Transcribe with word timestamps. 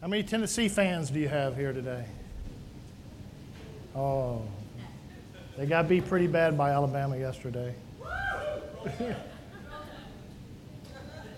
How 0.00 0.08
many 0.08 0.22
Tennessee 0.22 0.68
fans 0.68 1.08
do 1.10 1.18
you 1.18 1.28
have 1.28 1.56
here 1.56 1.72
today? 1.72 2.04
Oh, 3.94 4.42
they 5.56 5.64
got 5.64 5.88
beat 5.88 6.06
pretty 6.06 6.26
bad 6.26 6.58
by 6.58 6.70
Alabama 6.70 7.16
yesterday. 7.16 7.74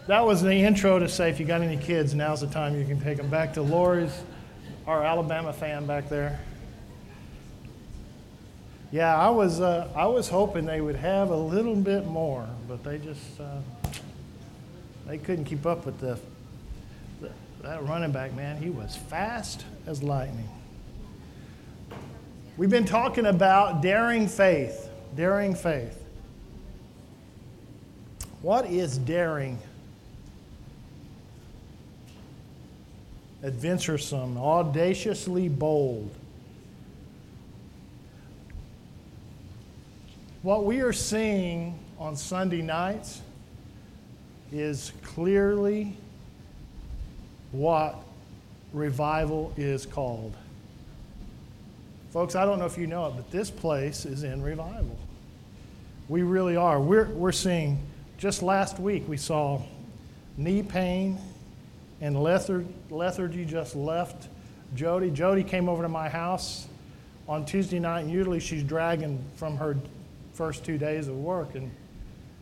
that 0.08 0.26
was 0.26 0.42
the 0.42 0.52
intro 0.52 0.98
to 0.98 1.08
say 1.08 1.30
if 1.30 1.38
you 1.38 1.46
got 1.46 1.62
any 1.62 1.76
kids, 1.76 2.14
now's 2.14 2.40
the 2.40 2.48
time 2.48 2.76
you 2.76 2.84
can 2.84 3.00
take 3.00 3.16
them 3.16 3.30
back 3.30 3.54
to 3.54 3.62
Lori's, 3.62 4.22
our 4.88 5.04
Alabama 5.04 5.52
fan 5.52 5.86
back 5.86 6.08
there. 6.08 6.40
Yeah, 8.90 9.16
I 9.16 9.30
was, 9.30 9.60
uh, 9.60 9.88
I 9.94 10.06
was 10.06 10.28
hoping 10.28 10.66
they 10.66 10.80
would 10.80 10.96
have 10.96 11.30
a 11.30 11.36
little 11.36 11.76
bit 11.76 12.06
more, 12.06 12.48
but 12.66 12.82
they 12.82 12.98
just 12.98 13.38
uh, 13.38 13.60
they 15.06 15.16
couldn't 15.16 15.44
keep 15.44 15.64
up 15.64 15.86
with 15.86 16.00
the, 16.00 16.18
that 17.62 17.84
running 17.86 18.12
back 18.12 18.34
man. 18.34 18.56
He 18.56 18.70
was 18.70 18.96
fast 18.96 19.64
as 19.86 20.02
lightning. 20.02 20.48
We've 22.56 22.70
been 22.70 22.84
talking 22.84 23.26
about 23.26 23.82
daring 23.82 24.28
faith, 24.28 24.88
daring 25.16 25.54
faith. 25.54 26.02
What 28.42 28.66
is 28.66 28.98
daring? 28.98 29.58
Adventuresome, 33.42 34.36
audaciously 34.36 35.48
bold. 35.48 36.10
What 40.42 40.64
we 40.64 40.80
are 40.80 40.92
seeing 40.92 41.78
on 41.98 42.16
Sunday 42.16 42.62
nights 42.62 43.20
is 44.52 44.92
clearly 45.02 45.96
what 47.52 47.96
revival 48.72 49.52
is 49.56 49.86
called. 49.86 50.34
Folks, 52.10 52.34
I 52.34 52.44
don't 52.44 52.58
know 52.58 52.66
if 52.66 52.78
you 52.78 52.86
know 52.86 53.06
it, 53.06 53.12
but 53.16 53.30
this 53.30 53.50
place 53.50 54.04
is 54.04 54.22
in 54.24 54.42
revival. 54.42 54.96
We 56.08 56.22
really 56.22 56.56
are. 56.56 56.80
We're, 56.80 57.08
we're 57.08 57.32
seeing, 57.32 57.78
just 58.16 58.42
last 58.42 58.78
week, 58.78 59.06
we 59.06 59.16
saw 59.16 59.62
knee 60.36 60.62
pain 60.62 61.18
and 62.00 62.22
lethargy 62.22 63.44
just 63.44 63.76
left 63.76 64.28
Jody. 64.74 65.10
Jody 65.10 65.42
came 65.42 65.68
over 65.68 65.82
to 65.82 65.88
my 65.88 66.08
house 66.08 66.66
on 67.28 67.44
Tuesday 67.44 67.78
night, 67.78 68.00
and 68.00 68.10
usually 68.10 68.40
she's 68.40 68.62
dragging 68.62 69.22
from 69.36 69.56
her 69.56 69.76
first 70.32 70.64
two 70.64 70.78
days 70.78 71.08
of 71.08 71.16
work, 71.16 71.54
and 71.54 71.70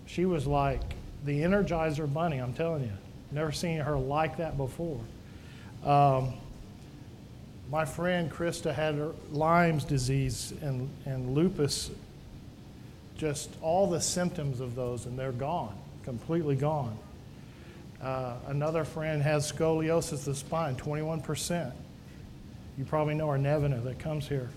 she 0.07 0.27
was 0.27 0.47
like 0.47 0.81
the 1.25 1.41
Energizer 1.41 2.13
Bunny. 2.13 2.39
I'm 2.39 2.53
telling 2.53 2.85
you, 2.85 2.93
never 3.33 3.53
seen 3.53 3.79
her 3.79 3.97
like 3.97 4.37
that 4.39 4.57
before. 4.57 5.01
Um, 5.85 6.35
my 7.71 7.85
friend 7.85 8.31
Krista 8.31 8.73
had 8.73 8.99
Lyme's 9.33 9.85
disease 9.85 10.53
and, 10.63 10.89
and 11.05 11.35
lupus, 11.35 11.91
just 13.17 13.51
all 13.61 13.87
the 13.89 14.01
symptoms 14.01 14.61
of 14.61 14.75
those, 14.75 15.07
and 15.07 15.19
they're 15.19 15.33
gone, 15.33 15.77
completely 16.05 16.55
gone. 16.55 16.97
Uh, 18.03 18.35
another 18.49 18.85
friend 18.85 19.23
has 19.23 19.51
scoliosis 19.51 20.13
of 20.13 20.25
the 20.27 20.35
spine, 20.35 20.77
21%. 20.77 21.73
You 22.79 22.85
probably 22.85 23.15
know 23.15 23.29
our 23.29 23.39
Nevina 23.39 23.83
that 23.85 23.99
comes 23.99 24.29
here 24.29 24.51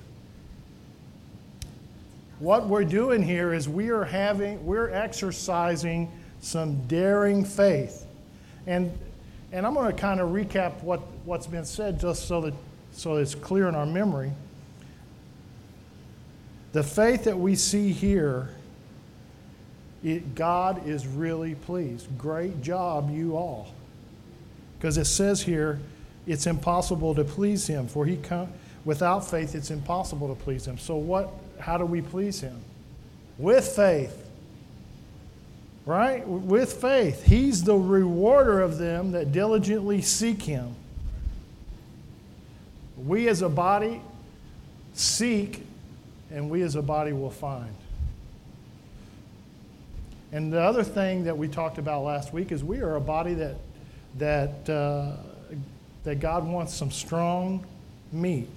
what 2.39 2.67
we're 2.67 2.85
doing 2.85 3.21
here 3.21 3.53
is 3.53 3.67
we 3.67 3.89
are 3.89 4.05
having, 4.05 4.65
we're 4.65 4.89
exercising 4.89 6.09
some 6.41 6.87
daring 6.87 7.43
faith. 7.43 8.05
And, 8.69 8.95
and 9.51 9.65
I'm 9.65 9.73
going 9.73 9.91
to 9.91 9.99
kind 9.99 10.19
of 10.19 10.29
recap 10.29 10.83
what, 10.83 10.99
what's 11.25 11.47
been 11.47 11.65
said 11.65 11.99
just 11.99 12.27
so 12.27 12.41
that 12.41 12.53
so 12.91 13.15
it's 13.15 13.33
clear 13.33 13.67
in 13.67 13.73
our 13.73 13.85
memory. 13.87 14.31
The 16.71 16.83
faith 16.83 17.23
that 17.23 17.39
we 17.39 17.55
see 17.55 17.91
here, 17.91 18.49
it, 20.03 20.35
God 20.35 20.87
is 20.87 21.07
really 21.07 21.55
pleased. 21.55 22.15
Great 22.15 22.61
job, 22.61 23.09
you 23.11 23.35
all. 23.35 23.73
Because 24.77 24.99
it 24.99 25.05
says 25.05 25.41
here, 25.41 25.79
it's 26.27 26.45
impossible 26.45 27.15
to 27.15 27.23
please 27.23 27.65
Him, 27.65 27.87
for 27.87 28.05
He 28.05 28.17
come, 28.17 28.53
without 28.85 29.27
faith, 29.27 29.55
it's 29.55 29.71
impossible 29.71 30.27
to 30.27 30.39
please 30.43 30.67
Him. 30.67 30.77
So, 30.77 30.95
what 30.95 31.31
how 31.59 31.77
do 31.77 31.85
we 31.85 32.01
please 32.01 32.39
Him? 32.39 32.61
With 33.39 33.67
faith. 33.67 34.28
Right? 35.89 36.23
With 36.27 36.73
faith. 36.73 37.23
He's 37.23 37.63
the 37.63 37.75
rewarder 37.75 38.61
of 38.61 38.77
them 38.77 39.13
that 39.13 39.31
diligently 39.31 40.03
seek 40.03 40.43
Him. 40.43 40.75
We 42.95 43.27
as 43.27 43.41
a 43.41 43.49
body 43.49 43.99
seek, 44.93 45.65
and 46.29 46.47
we 46.47 46.61
as 46.61 46.75
a 46.75 46.83
body 46.83 47.11
will 47.11 47.31
find. 47.31 47.73
And 50.31 50.53
the 50.53 50.61
other 50.61 50.83
thing 50.83 51.23
that 51.23 51.35
we 51.35 51.47
talked 51.47 51.79
about 51.79 52.03
last 52.03 52.33
week 52.33 52.51
is 52.51 52.63
we 52.63 52.81
are 52.81 52.95
a 52.95 53.01
body 53.01 53.33
that, 53.33 53.55
that, 54.19 54.69
uh, 54.69 55.13
that 56.03 56.19
God 56.19 56.45
wants 56.45 56.71
some 56.71 56.91
strong 56.91 57.65
meat. 58.11 58.47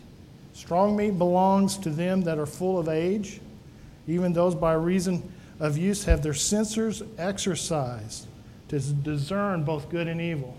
Strong 0.52 0.98
meat 0.98 1.16
belongs 1.16 1.78
to 1.78 1.88
them 1.88 2.20
that 2.24 2.38
are 2.38 2.44
full 2.44 2.78
of 2.78 2.90
age. 2.90 3.40
Even 4.06 4.34
those 4.34 4.54
by 4.54 4.74
reason 4.74 5.31
of 5.60 5.78
use 5.78 6.04
have 6.04 6.22
their 6.22 6.32
sensors 6.32 7.06
exercised 7.18 8.26
to 8.68 8.80
discern 8.80 9.64
both 9.64 9.88
good 9.90 10.08
and 10.08 10.20
evil. 10.20 10.56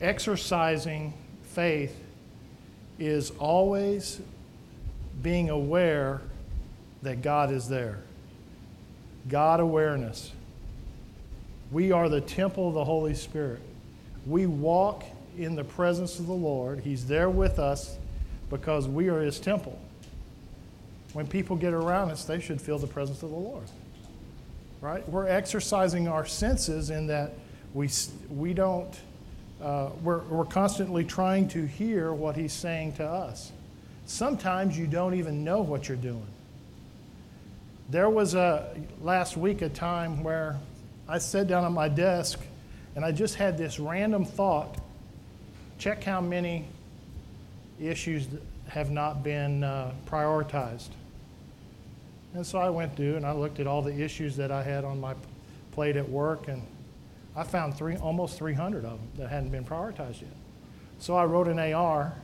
Exercising 0.00 1.14
faith 1.44 1.98
is 2.98 3.30
always 3.38 4.20
being 5.22 5.48
aware 5.48 6.20
that 7.02 7.22
God 7.22 7.50
is 7.50 7.68
there. 7.68 7.98
God 9.28 9.60
awareness. 9.60 10.32
We 11.72 11.92
are 11.92 12.08
the 12.08 12.20
temple 12.20 12.68
of 12.68 12.74
the 12.74 12.84
Holy 12.84 13.14
Spirit. 13.14 13.60
We 14.26 14.46
walk 14.46 15.04
in 15.36 15.54
the 15.54 15.64
presence 15.64 16.18
of 16.18 16.26
the 16.26 16.32
Lord. 16.32 16.80
He's 16.80 17.06
there 17.06 17.28
with 17.28 17.58
us 17.58 17.98
because 18.50 18.88
we 18.88 19.08
are 19.08 19.20
His 19.20 19.38
temple. 19.40 19.78
When 21.12 21.26
people 21.26 21.56
get 21.56 21.72
around 21.72 22.10
us, 22.10 22.24
they 22.24 22.40
should 22.40 22.60
feel 22.60 22.78
the 22.78 22.86
presence 22.86 23.22
of 23.22 23.30
the 23.30 23.36
Lord. 23.36 23.64
Right? 24.80 25.08
We're 25.08 25.28
exercising 25.28 26.08
our 26.08 26.26
senses 26.26 26.90
in 26.90 27.06
that 27.08 27.32
we, 27.72 27.88
we 28.30 28.54
don't, 28.54 28.92
uh, 29.62 29.90
we're, 30.02 30.18
we're 30.24 30.44
constantly 30.44 31.04
trying 31.04 31.48
to 31.48 31.64
hear 31.64 32.12
what 32.12 32.36
He's 32.36 32.52
saying 32.52 32.94
to 32.94 33.04
us. 33.04 33.52
Sometimes 34.06 34.78
you 34.78 34.86
don't 34.86 35.14
even 35.14 35.44
know 35.44 35.62
what 35.62 35.88
you're 35.88 35.96
doing. 35.96 36.26
There 37.90 38.10
was 38.10 38.34
a 38.34 38.74
last 39.02 39.36
week 39.36 39.62
a 39.62 39.68
time 39.68 40.22
where 40.22 40.56
I 41.08 41.18
sat 41.18 41.46
down 41.46 41.64
at 41.64 41.72
my 41.72 41.88
desk 41.88 42.40
and 42.96 43.04
I 43.04 43.12
just 43.12 43.34
had 43.34 43.58
this 43.58 43.78
random 43.78 44.24
thought 44.24 44.78
check 45.78 46.04
how 46.04 46.20
many 46.20 46.64
issues 47.80 48.26
have 48.68 48.90
not 48.90 49.22
been 49.22 49.64
uh, 49.64 49.92
prioritized. 50.06 50.90
And 52.34 52.46
so 52.46 52.58
I 52.58 52.70
went 52.70 52.96
through 52.96 53.16
and 53.16 53.26
I 53.26 53.32
looked 53.32 53.60
at 53.60 53.66
all 53.66 53.82
the 53.82 53.94
issues 53.94 54.36
that 54.36 54.50
I 54.50 54.62
had 54.62 54.84
on 54.84 55.00
my 55.00 55.14
plate 55.72 55.96
at 55.96 56.08
work, 56.08 56.48
and 56.48 56.62
I 57.36 57.42
found 57.42 57.76
three, 57.76 57.96
almost 57.96 58.38
300 58.38 58.84
of 58.84 58.98
them 58.98 59.08
that 59.16 59.28
hadn't 59.28 59.50
been 59.50 59.64
prioritized 59.64 60.22
yet. 60.22 60.30
So 60.98 61.16
I 61.16 61.24
wrote 61.24 61.48
an 61.48 61.58
AR, 61.58 62.14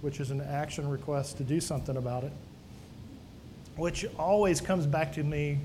which 0.00 0.20
is 0.20 0.30
an 0.30 0.40
action 0.40 0.88
request 0.88 1.36
to 1.38 1.44
do 1.44 1.60
something 1.60 1.96
about 1.96 2.24
it 2.24 2.32
which 3.76 4.06
always 4.18 4.60
comes 4.60 4.86
back 4.86 5.12
to 5.12 5.22
me 5.22 5.58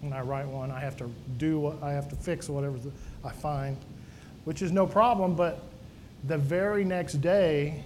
when 0.00 0.12
I 0.12 0.20
write 0.22 0.46
one. 0.46 0.70
I 0.70 0.80
have 0.80 0.96
to 0.98 1.10
do 1.36 1.60
what 1.60 1.82
I 1.82 1.92
have 1.92 2.08
to 2.08 2.16
fix 2.16 2.48
whatever 2.48 2.78
I 3.24 3.30
find, 3.30 3.76
which 4.44 4.62
is 4.62 4.72
no 4.72 4.86
problem. 4.86 5.34
But 5.34 5.60
the 6.24 6.38
very 6.38 6.84
next 6.84 7.14
day, 7.14 7.84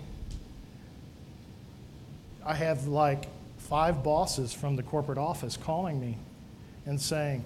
I 2.45 2.55
have 2.55 2.87
like 2.87 3.27
five 3.59 4.05
bosses 4.05 4.53
from 4.53 4.77
the 4.77 4.83
corporate 4.83 5.19
office 5.19 5.57
calling 5.57 6.01
me 6.01 6.17
and 6.87 7.01
saying, 7.01 7.45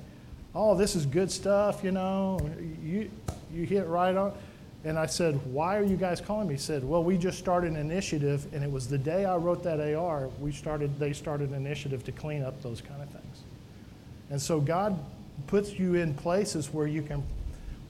"Oh, 0.54 0.75
this 0.76 0.94
is 0.94 1.06
good 1.06 1.31
stuff. 1.31 1.82
You 1.82 1.92
know, 1.92 2.38
you 2.82 3.10
you 3.52 3.64
hit 3.64 3.87
right 3.87 4.14
on." 4.14 4.32
And 4.84 4.98
I 4.98 5.06
said, 5.06 5.38
Why 5.52 5.76
are 5.76 5.82
you 5.82 5.96
guys 5.96 6.20
calling 6.20 6.48
me? 6.48 6.54
He 6.54 6.60
said, 6.60 6.82
Well, 6.82 7.04
we 7.04 7.19
just 7.19 7.38
started 7.38 7.70
an 7.72 7.76
initiative, 7.76 8.46
and 8.54 8.64
it 8.64 8.70
was 8.70 8.88
the 8.88 8.98
day 8.98 9.25
I 9.25 9.37
wrote 9.37 9.62
that 9.64 9.78
AR, 9.94 10.28
we 10.40 10.52
started, 10.52 10.98
they 10.98 11.12
started 11.12 11.50
an 11.50 11.54
initiative 11.54 12.02
to 12.04 12.12
clean 12.12 12.42
up 12.42 12.62
those 12.62 12.81
kind 12.81 13.02
of 13.02 13.08
things. 13.10 13.42
And 14.31 14.40
so 14.40 14.60
God 14.60 14.98
puts 15.46 15.78
you 15.78 15.96
in 15.96 16.14
places 16.14 16.72
where 16.72 16.87
you 16.87 17.02
can, 17.02 17.22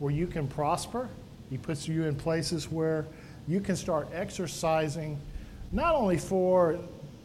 where 0.01 0.13
you 0.13 0.27
can 0.27 0.49
prosper. 0.49 1.09
He 1.49 1.57
puts 1.57 1.87
you 1.87 2.05
in 2.05 2.17
places 2.17 2.71
where 2.71 3.07
you 3.47 3.61
can 3.61 3.77
start 3.77 4.09
exercising 4.13 5.19
not 5.71 5.95
only 5.95 6.19
for 6.19 6.79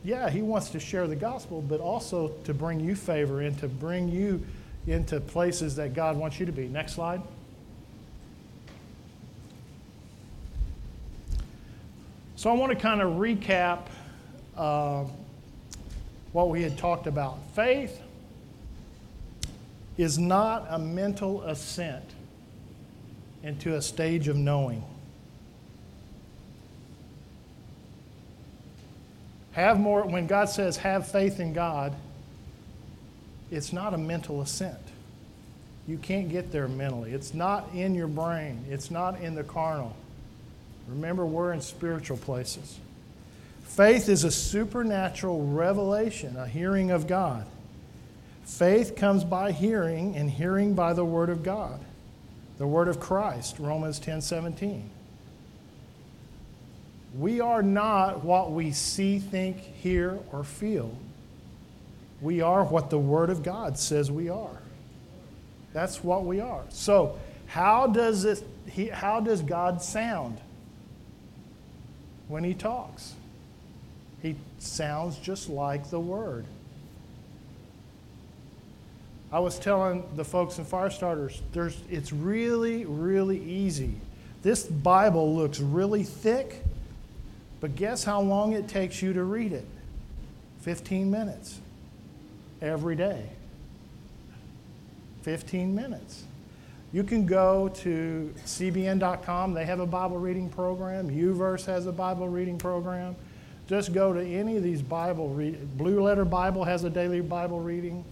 yeah, 0.04 0.30
He 0.30 0.44
wants 0.44 0.70
to 0.70 0.80
share 0.80 1.08
the 1.08 1.16
gospel, 1.16 1.64
but 1.64 1.80
also 1.80 2.30
to 2.44 2.54
bring 2.54 2.80
you 2.80 2.96
favor 2.96 3.42
and 3.42 3.58
to 3.58 3.68
bring 3.68 4.08
you 4.08 4.46
into 4.86 5.20
places 5.20 5.76
that 5.78 5.96
God 5.96 6.16
wants 6.16 6.40
you 6.40 6.46
to 6.46 6.52
be. 6.52 6.68
Next 6.68 6.94
slide. 6.94 7.22
So 12.36 12.52
I 12.52 12.54
want 12.54 12.72
to 12.72 12.78
kind 12.78 13.02
of 13.02 13.14
recap 13.14 13.88
uh, 14.56 15.06
what 16.34 16.50
we 16.50 16.62
had 16.62 16.78
talked 16.78 17.08
about. 17.08 17.40
Faith 17.56 18.00
is 19.98 20.20
not 20.20 20.68
a 20.70 20.78
mental 20.78 21.42
assent 21.44 22.04
into 23.46 23.76
a 23.76 23.82
stage 23.82 24.28
of 24.28 24.36
knowing. 24.36 24.84
Have 29.52 29.80
more, 29.80 30.04
when 30.04 30.26
God 30.26 30.50
says 30.50 30.78
have 30.78 31.10
faith 31.10 31.40
in 31.40 31.54
God, 31.54 31.96
it's 33.52 33.72
not 33.72 33.94
a 33.94 33.98
mental 33.98 34.42
assent. 34.42 34.80
You 35.88 35.98
can't 35.98 36.28
get 36.28 36.52
there 36.52 36.68
mentally. 36.68 37.12
It's 37.12 37.36
not 37.36 37.70
in 37.74 37.94
your 37.94 38.08
brain, 38.08 38.66
it's 38.70 38.90
not 38.90 39.22
in 39.22 39.36
the 39.36 39.44
carnal. 39.44 39.96
Remember, 40.90 41.26
we're 41.26 41.54
in 41.54 41.62
spiritual 41.62 42.18
places. 42.18 42.80
Faith 43.64 44.10
is 44.10 44.24
a 44.24 44.32
supernatural 44.32 45.46
revelation, 45.48 46.36
a 46.36 46.48
hearing 46.48 46.90
of 46.90 47.08
God. 47.08 47.46
Faith 48.46 48.96
comes 48.96 49.24
by 49.24 49.52
hearing, 49.52 50.16
and 50.16 50.30
hearing 50.30 50.74
by 50.74 50.94
the 50.94 51.06
Word 51.06 51.30
of 51.30 51.44
God, 51.44 51.80
the 52.58 52.68
Word 52.68 52.88
of 52.88 53.00
Christ, 53.00 53.58
Romans 53.60 54.00
10 54.00 54.22
17. 54.22 54.90
We 57.18 57.40
are 57.40 57.64
not 57.64 58.24
what 58.24 58.52
we 58.52 58.72
see, 58.72 59.20
think, 59.20 59.58
hear, 59.60 60.20
or 60.32 60.44
feel. 60.44 60.96
We 62.22 62.42
are 62.42 62.64
what 62.64 62.90
the 62.90 62.98
Word 62.98 63.30
of 63.30 63.44
God 63.44 63.78
says 63.78 64.12
we 64.12 64.30
are. 64.30 64.58
That's 65.74 66.04
what 66.04 66.26
we 66.26 66.40
are. 66.40 66.64
So, 66.70 67.18
how 67.48 67.88
does, 67.88 68.26
it, 68.26 68.44
he, 68.70 68.88
how 68.88 69.20
does 69.20 69.42
God 69.42 69.82
sound 69.82 70.40
when 72.28 72.44
He 72.44 72.54
talks? 72.54 73.14
He 74.22 74.36
sounds 74.60 75.18
just 75.18 75.50
like 75.50 75.90
the 75.90 76.00
Word. 76.00 76.46
I 79.36 79.40
was 79.40 79.60
telling 79.60 80.06
the 80.16 80.24
folks 80.24 80.60
in 80.60 80.64
fire 80.64 80.90
starters, 80.90 81.42
there's, 81.52 81.78
it's 81.90 82.14
really, 82.14 82.86
really 82.86 83.38
easy. 83.44 83.96
This 84.44 84.64
Bible 84.64 85.36
looks 85.36 85.60
really 85.60 86.04
thick, 86.04 86.64
but 87.60 87.76
guess 87.76 88.06
how 88.06 88.22
long 88.22 88.54
it 88.54 88.70
takes 88.70 89.02
you 89.02 89.12
to 89.12 89.26
read 89.26 89.52
it? 89.52 89.66
15 90.62 91.12
minutes 91.12 91.60
every 92.62 92.96
day. 92.96 93.26
15 95.24 95.76
minutes. 95.76 96.24
You 96.94 97.04
can 97.04 97.26
go 97.26 97.68
to 97.68 98.34
cbn.com. 98.46 99.54
They 99.54 99.66
have 99.66 99.82
a 99.82 99.86
Bible 99.86 100.18
reading 100.18 100.48
program. 100.48 101.10
Uverse 101.10 101.66
has 101.66 101.88
a 101.88 101.92
Bible 101.92 102.30
reading 102.30 102.58
program. 102.58 103.18
Just 103.68 103.92
go 103.92 104.14
to 104.14 104.26
any 104.26 104.56
of 104.56 104.64
these 104.64 104.82
Bible 104.82 105.28
read. 105.28 105.78
Blue 105.78 106.02
Letter 106.02 106.24
Bible 106.24 106.64
has 106.64 106.86
a 106.86 106.90
daily 106.90 107.20
Bible 107.20 107.60
reading. 107.60 108.06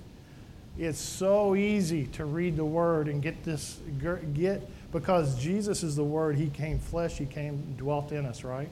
It's 0.77 0.99
so 0.99 1.55
easy 1.55 2.07
to 2.07 2.25
read 2.25 2.57
the 2.57 2.65
Word 2.65 3.07
and 3.07 3.21
get 3.21 3.43
this 3.43 3.79
get 4.33 4.67
because 4.91 5.39
Jesus 5.39 5.83
is 5.83 5.95
the 5.95 6.03
Word. 6.03 6.35
He 6.35 6.47
came 6.47 6.79
flesh. 6.79 7.17
He 7.17 7.25
came 7.25 7.75
dwelt 7.77 8.11
in 8.11 8.25
us. 8.25 8.43
Right. 8.43 8.69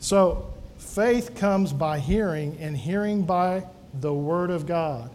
So 0.00 0.52
faith 0.78 1.34
comes 1.34 1.72
by 1.72 1.98
hearing, 1.98 2.56
and 2.58 2.76
hearing 2.76 3.22
by 3.22 3.64
the 4.00 4.12
Word 4.12 4.50
of 4.50 4.66
God. 4.66 5.10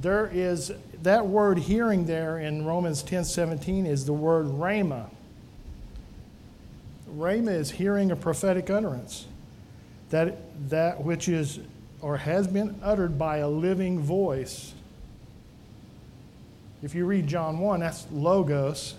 There 0.00 0.30
is 0.32 0.72
that 1.02 1.26
word 1.26 1.58
hearing 1.58 2.06
there 2.06 2.38
in 2.38 2.64
Romans 2.64 3.02
10 3.02 3.24
17 3.24 3.86
is 3.86 4.04
the 4.04 4.12
word 4.12 4.46
rhema. 4.46 5.10
Rhema 7.14 7.52
is 7.52 7.70
hearing 7.72 8.10
a 8.10 8.16
prophetic 8.16 8.70
utterance. 8.70 9.26
That, 10.10 10.38
that 10.70 11.04
which 11.04 11.28
is 11.28 11.60
or 12.00 12.16
has 12.16 12.46
been 12.46 12.78
uttered 12.82 13.18
by 13.18 13.38
a 13.38 13.48
living 13.48 14.00
voice. 14.00 14.72
If 16.82 16.94
you 16.94 17.04
read 17.06 17.26
John 17.26 17.58
1, 17.58 17.80
that's 17.80 18.06
logos. 18.12 18.94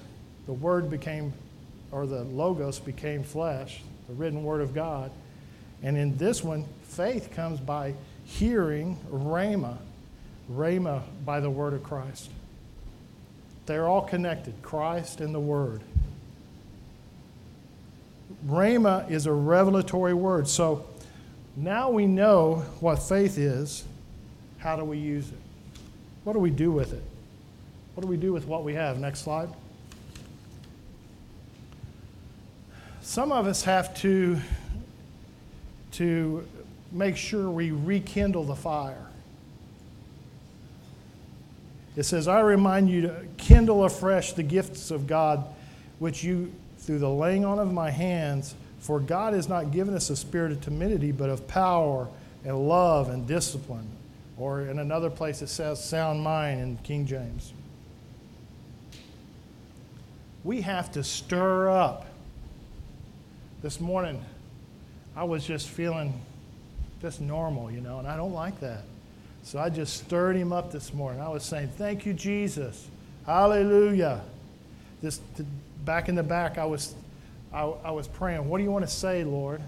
The 0.45 0.53
word 0.53 0.89
became, 0.89 1.33
or 1.91 2.05
the 2.05 2.23
logos 2.23 2.79
became 2.79 3.23
flesh, 3.23 3.81
the 4.07 4.13
written 4.13 4.43
word 4.43 4.61
of 4.61 4.73
God. 4.73 5.11
And 5.81 5.97
in 5.97 6.17
this 6.17 6.43
one, 6.43 6.65
faith 6.83 7.31
comes 7.31 7.59
by 7.59 7.93
hearing 8.25 8.97
Rhema, 9.11 9.77
Rhema 10.51 11.03
by 11.25 11.39
the 11.39 11.49
word 11.49 11.73
of 11.73 11.83
Christ. 11.83 12.29
They're 13.69 13.87
all 13.87 14.01
connected 14.01 14.55
Christ 14.63 15.21
and 15.21 15.31
the 15.31 15.39
Word. 15.39 15.81
Rhema 18.47 19.07
is 19.11 19.27
a 19.27 19.31
revelatory 19.31 20.15
word. 20.15 20.47
So 20.47 20.87
now 21.59 21.89
we 21.89 22.07
know 22.07 22.63
what 22.79 22.97
faith 22.97 23.37
is. 23.37 23.83
How 24.59 24.75
do 24.75 24.85
we 24.85 24.97
use 24.97 25.27
it? 25.27 25.37
What 26.23 26.33
do 26.33 26.39
we 26.39 26.49
do 26.49 26.71
with 26.71 26.93
it? 26.93 27.03
What 27.95 28.01
do 28.01 28.07
we 28.07 28.17
do 28.17 28.31
with 28.31 28.45
what 28.45 28.63
we 28.63 28.73
have? 28.75 28.97
Next 28.99 29.19
slide. 29.19 29.49
Some 33.01 33.31
of 33.31 33.45
us 33.45 33.63
have 33.63 33.93
to, 33.95 34.37
to 35.93 36.47
make 36.91 37.17
sure 37.17 37.49
we 37.49 37.71
rekindle 37.71 38.45
the 38.45 38.55
fire. 38.55 39.07
It 41.95 42.03
says, 42.03 42.27
I 42.29 42.39
remind 42.39 42.89
you 42.89 43.01
to 43.01 43.25
kindle 43.37 43.83
afresh 43.83 44.33
the 44.33 44.43
gifts 44.43 44.91
of 44.91 45.07
God, 45.07 45.43
which 45.97 46.23
you, 46.23 46.53
through 46.77 46.99
the 46.99 47.09
laying 47.09 47.43
on 47.43 47.59
of 47.59 47.73
my 47.73 47.89
hands, 47.89 48.55
for 48.79 48.99
God 48.99 49.33
has 49.33 49.49
not 49.49 49.71
given 49.71 49.93
us 49.93 50.09
a 50.09 50.15
spirit 50.15 50.51
of 50.51 50.61
timidity, 50.61 51.11
but 51.11 51.29
of 51.29 51.47
power 51.47 52.07
and 52.45 52.67
love 52.67 53.09
and 53.09 53.27
discipline. 53.27 53.87
Or 54.37 54.61
in 54.61 54.79
another 54.79 55.09
place, 55.09 55.41
it 55.41 55.47
says 55.47 55.83
sound 55.83 56.21
mind 56.21 56.61
in 56.61 56.77
King 56.77 57.05
James. 57.05 57.53
We 60.43 60.61
have 60.61 60.91
to 60.93 61.03
stir 61.03 61.69
up. 61.69 62.05
This 63.61 63.81
morning, 63.81 64.23
I 65.17 65.25
was 65.25 65.45
just 65.45 65.67
feeling 65.67 66.13
just 67.01 67.19
normal, 67.19 67.69
you 67.69 67.81
know, 67.81 67.99
and 67.99 68.07
I 68.07 68.15
don't 68.15 68.33
like 68.33 68.61
that. 68.61 68.83
So 69.43 69.59
I 69.59 69.69
just 69.69 69.97
stirred 69.97 70.35
him 70.35 70.53
up 70.53 70.71
this 70.71 70.93
morning. 70.93 71.21
I 71.21 71.27
was 71.27 71.43
saying, 71.43 71.69
Thank 71.77 72.05
you, 72.05 72.13
Jesus. 72.13 72.87
Hallelujah. 73.25 74.21
This, 75.01 75.19
back 75.83 76.09
in 76.09 76.15
the 76.15 76.23
back, 76.23 76.57
I 76.57 76.65
was, 76.65 76.95
I, 77.51 77.61
I 77.61 77.91
was 77.91 78.07
praying, 78.07 78.47
What 78.47 78.57
do 78.57 78.63
you 78.63 78.71
want 78.71 78.85
to 78.85 78.91
say, 78.91 79.23
Lord? 79.23 79.61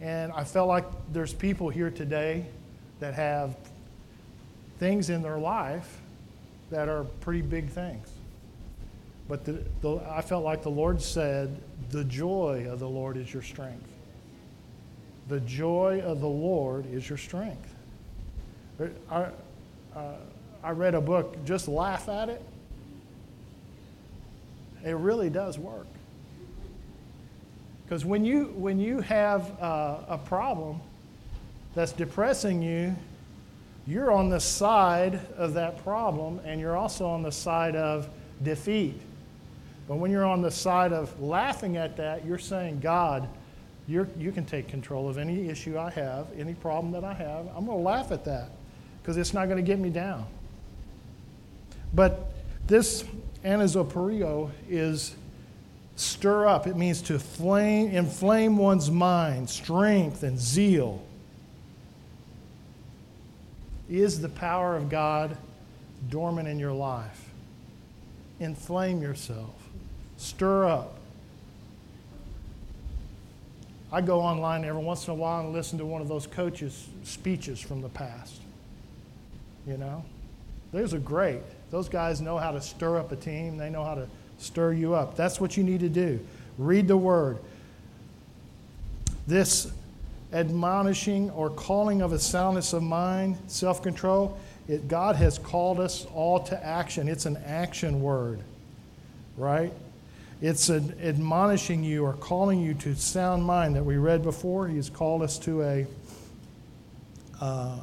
And 0.00 0.32
I 0.32 0.44
felt 0.44 0.68
like 0.68 0.84
there's 1.12 1.32
people 1.32 1.68
here 1.68 1.90
today 1.90 2.46
that 3.00 3.14
have 3.14 3.56
things 4.78 5.10
in 5.10 5.22
their 5.22 5.38
life 5.38 6.00
that 6.70 6.88
are 6.88 7.04
pretty 7.20 7.42
big 7.42 7.68
things. 7.68 8.08
But 9.28 9.44
the, 9.44 9.64
the, 9.80 9.96
I 10.10 10.20
felt 10.20 10.44
like 10.44 10.62
the 10.62 10.70
Lord 10.70 11.00
said, 11.00 11.56
The 11.90 12.04
joy 12.04 12.66
of 12.68 12.80
the 12.80 12.88
Lord 12.88 13.16
is 13.16 13.32
your 13.32 13.42
strength. 13.42 13.88
The 15.28 15.40
joy 15.40 16.02
of 16.04 16.20
the 16.20 16.28
Lord 16.28 16.92
is 16.92 17.08
your 17.08 17.18
strength. 17.18 17.72
I, 19.08 19.28
uh, 19.94 20.14
I 20.64 20.70
read 20.72 20.94
a 20.94 21.00
book, 21.00 21.44
just 21.44 21.68
laugh 21.68 22.08
at 22.08 22.28
it. 22.28 22.42
It 24.84 24.96
really 24.96 25.30
does 25.30 25.58
work. 25.58 25.86
Because 27.92 28.06
when 28.06 28.24
you, 28.24 28.44
when 28.56 28.80
you 28.80 29.02
have 29.02 29.60
uh, 29.60 29.98
a 30.08 30.16
problem 30.16 30.80
that's 31.74 31.92
depressing 31.92 32.62
you, 32.62 32.96
you're 33.86 34.10
on 34.10 34.30
the 34.30 34.40
side 34.40 35.20
of 35.36 35.52
that 35.52 35.76
problem 35.84 36.40
and 36.46 36.58
you're 36.58 36.74
also 36.74 37.06
on 37.06 37.22
the 37.22 37.30
side 37.30 37.76
of 37.76 38.08
defeat. 38.42 38.98
But 39.86 39.96
when 39.96 40.10
you're 40.10 40.24
on 40.24 40.40
the 40.40 40.50
side 40.50 40.94
of 40.94 41.20
laughing 41.20 41.76
at 41.76 41.98
that, 41.98 42.24
you're 42.24 42.38
saying, 42.38 42.80
God, 42.80 43.28
you're, 43.86 44.08
you 44.16 44.32
can 44.32 44.46
take 44.46 44.68
control 44.68 45.06
of 45.06 45.18
any 45.18 45.50
issue 45.50 45.76
I 45.76 45.90
have, 45.90 46.28
any 46.38 46.54
problem 46.54 46.94
that 46.94 47.04
I 47.04 47.12
have. 47.12 47.46
I'm 47.48 47.66
going 47.66 47.76
to 47.76 47.84
laugh 47.84 48.10
at 48.10 48.24
that 48.24 48.52
because 49.02 49.18
it's 49.18 49.34
not 49.34 49.48
going 49.50 49.62
to 49.62 49.70
get 49.70 49.78
me 49.78 49.90
down. 49.90 50.26
But 51.92 52.32
this 52.66 53.04
anazopureo 53.44 54.50
is 54.66 55.14
stir 55.96 56.46
up. 56.46 56.66
It 56.66 56.76
means 56.76 57.02
to 57.02 57.18
flame, 57.18 57.90
inflame 57.90 58.56
one's 58.56 58.90
mind, 58.90 59.48
strength, 59.48 60.22
and 60.22 60.38
zeal. 60.38 61.02
Is 63.90 64.20
the 64.20 64.28
power 64.28 64.76
of 64.76 64.88
God 64.88 65.36
dormant 66.08 66.48
in 66.48 66.58
your 66.58 66.72
life? 66.72 67.28
Inflame 68.40 69.02
yourself. 69.02 69.54
Stir 70.16 70.66
up. 70.66 70.98
I 73.92 74.00
go 74.00 74.20
online 74.20 74.64
every 74.64 74.82
once 74.82 75.06
in 75.06 75.12
a 75.12 75.14
while 75.14 75.40
and 75.40 75.52
listen 75.52 75.78
to 75.78 75.84
one 75.84 76.00
of 76.00 76.08
those 76.08 76.26
coaches' 76.26 76.88
speeches 77.04 77.60
from 77.60 77.82
the 77.82 77.90
past. 77.90 78.40
You 79.66 79.76
know? 79.76 80.04
Those 80.72 80.94
are 80.94 80.98
great. 80.98 81.42
Those 81.70 81.90
guys 81.90 82.22
know 82.22 82.38
how 82.38 82.52
to 82.52 82.60
stir 82.60 82.96
up 82.98 83.12
a 83.12 83.16
team, 83.16 83.58
they 83.58 83.68
know 83.68 83.84
how 83.84 83.94
to 83.94 84.08
stir 84.42 84.72
you 84.72 84.94
up. 84.94 85.16
That's 85.16 85.40
what 85.40 85.56
you 85.56 85.64
need 85.64 85.80
to 85.80 85.88
do. 85.88 86.20
Read 86.58 86.88
the 86.88 86.96
Word. 86.96 87.38
This 89.26 89.72
admonishing 90.32 91.30
or 91.30 91.50
calling 91.50 92.02
of 92.02 92.12
a 92.12 92.18
soundness 92.18 92.72
of 92.72 92.82
mind, 92.82 93.38
self 93.46 93.82
control, 93.82 94.38
God 94.88 95.16
has 95.16 95.38
called 95.38 95.80
us 95.80 96.06
all 96.14 96.40
to 96.44 96.66
action. 96.66 97.08
It's 97.08 97.26
an 97.26 97.36
action 97.44 98.00
word, 98.02 98.40
right? 99.36 99.72
It's 100.40 100.68
an 100.68 100.96
admonishing 101.02 101.84
you 101.84 102.04
or 102.04 102.14
calling 102.14 102.60
you 102.60 102.74
to 102.74 102.94
sound 102.94 103.44
mind 103.44 103.76
that 103.76 103.84
we 103.84 103.96
read 103.96 104.22
before. 104.22 104.66
He's 104.66 104.90
called 104.90 105.22
us 105.22 105.38
to 105.40 105.62
a 105.62 105.86
uh, 107.40 107.78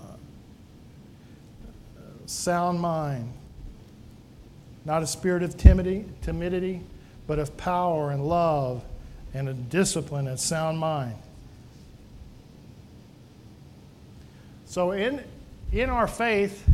sound 2.25 2.79
mind, 2.79 3.31
not 4.89 5.03
a 5.03 5.07
spirit 5.07 5.43
of 5.43 5.55
timidity, 5.55 6.03
timidity, 6.23 6.81
but 7.27 7.37
of 7.37 7.55
power 7.57 8.09
and 8.09 8.27
love 8.27 8.83
and 9.35 9.47
a 9.47 9.53
discipline 9.53 10.27
and 10.27 10.39
sound 10.39 10.79
mind. 10.79 11.13
So 14.65 14.89
in 14.93 15.23
in 15.71 15.91
our 15.91 16.07
faith, 16.07 16.67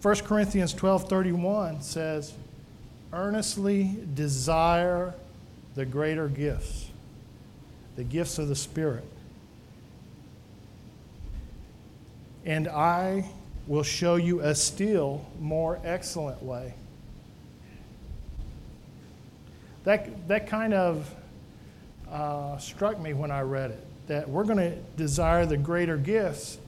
1 0.00 0.24
Corinthians 0.24 0.72
12:31 0.72 1.82
says, 1.82 2.32
"Earnestly 3.12 3.98
desire 4.14 5.12
the 5.74 5.84
greater 5.84 6.28
gifts, 6.28 6.86
the 7.96 8.04
gifts 8.04 8.38
of 8.38 8.48
the 8.48 8.56
Spirit. 8.56 9.04
And 12.46 12.68
I 12.68 13.26
will 13.66 13.82
show 13.82 14.16
you 14.16 14.40
a 14.40 14.54
still 14.54 15.24
more 15.40 15.80
excellent 15.84 16.42
way." 16.42 16.74
That, 19.84 20.28
that 20.28 20.46
kind 20.46 20.74
of 20.74 21.12
uh, 22.10 22.58
struck 22.58 23.00
me 23.00 23.14
when 23.14 23.30
I 23.30 23.40
read 23.40 23.72
it 23.72 23.86
that 24.08 24.28
we're 24.28 24.44
going 24.44 24.58
to 24.58 24.76
desire 24.96 25.46
the 25.46 25.56
greater 25.56 25.96
gifts 25.96 26.58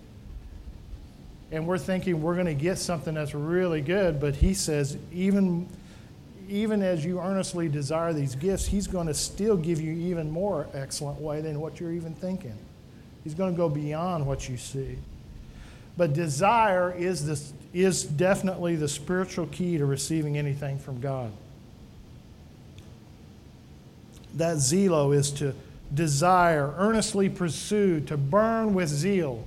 and 1.53 1.67
we're 1.67 1.79
thinking 1.79 2.23
we're 2.23 2.35
going 2.35 2.47
to 2.47 2.55
get 2.55 2.79
something 2.79 3.15
that's 3.15 3.35
really 3.35 3.81
good, 3.81 4.21
but 4.21 4.35
he 4.35 4.55
says, 4.55 4.97
even, 5.13 5.69
even 6.49 6.83
as 6.83 7.05
you 7.05 7.21
earnestly 7.21 7.69
desire 7.69 8.13
these 8.13 8.35
gifts, 8.35 8.67
he's 8.67 8.87
going 8.87 9.07
to 9.07 9.15
still 9.15 9.57
give 9.57 9.81
you 9.81 9.93
even 9.93 10.31
more 10.31 10.67
excellent 10.75 11.21
way 11.21 11.41
than 11.41 11.61
what 11.61 11.79
you're 11.79 11.93
even 11.93 12.15
thinking. 12.15 12.57
He's 13.23 13.35
going 13.35 13.53
to 13.53 13.57
go 13.57 13.69
beyond 13.69 14.27
what 14.27 14.49
you 14.49 14.57
see. 14.57 14.97
But 15.97 16.13
desire 16.13 16.93
is, 16.93 17.27
this, 17.27 17.53
is 17.73 18.05
definitely 18.05 18.77
the 18.77 18.89
spiritual 18.89 19.47
key 19.47 19.79
to 19.79 19.87
receiving 19.87 20.37
anything 20.37 20.79
from 20.79 21.01
God. 21.01 21.33
That 24.35 24.57
zelo 24.57 25.15
is 25.15 25.31
to 25.33 25.55
desire, 25.93 26.75
earnestly 26.77 27.29
pursue, 27.29 28.01
to 28.01 28.17
burn 28.17 28.75
with 28.75 28.89
zeal. 28.89 29.47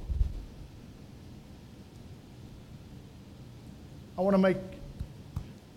I 4.17 4.21
want 4.21 4.33
to 4.33 4.39
make 4.39 4.57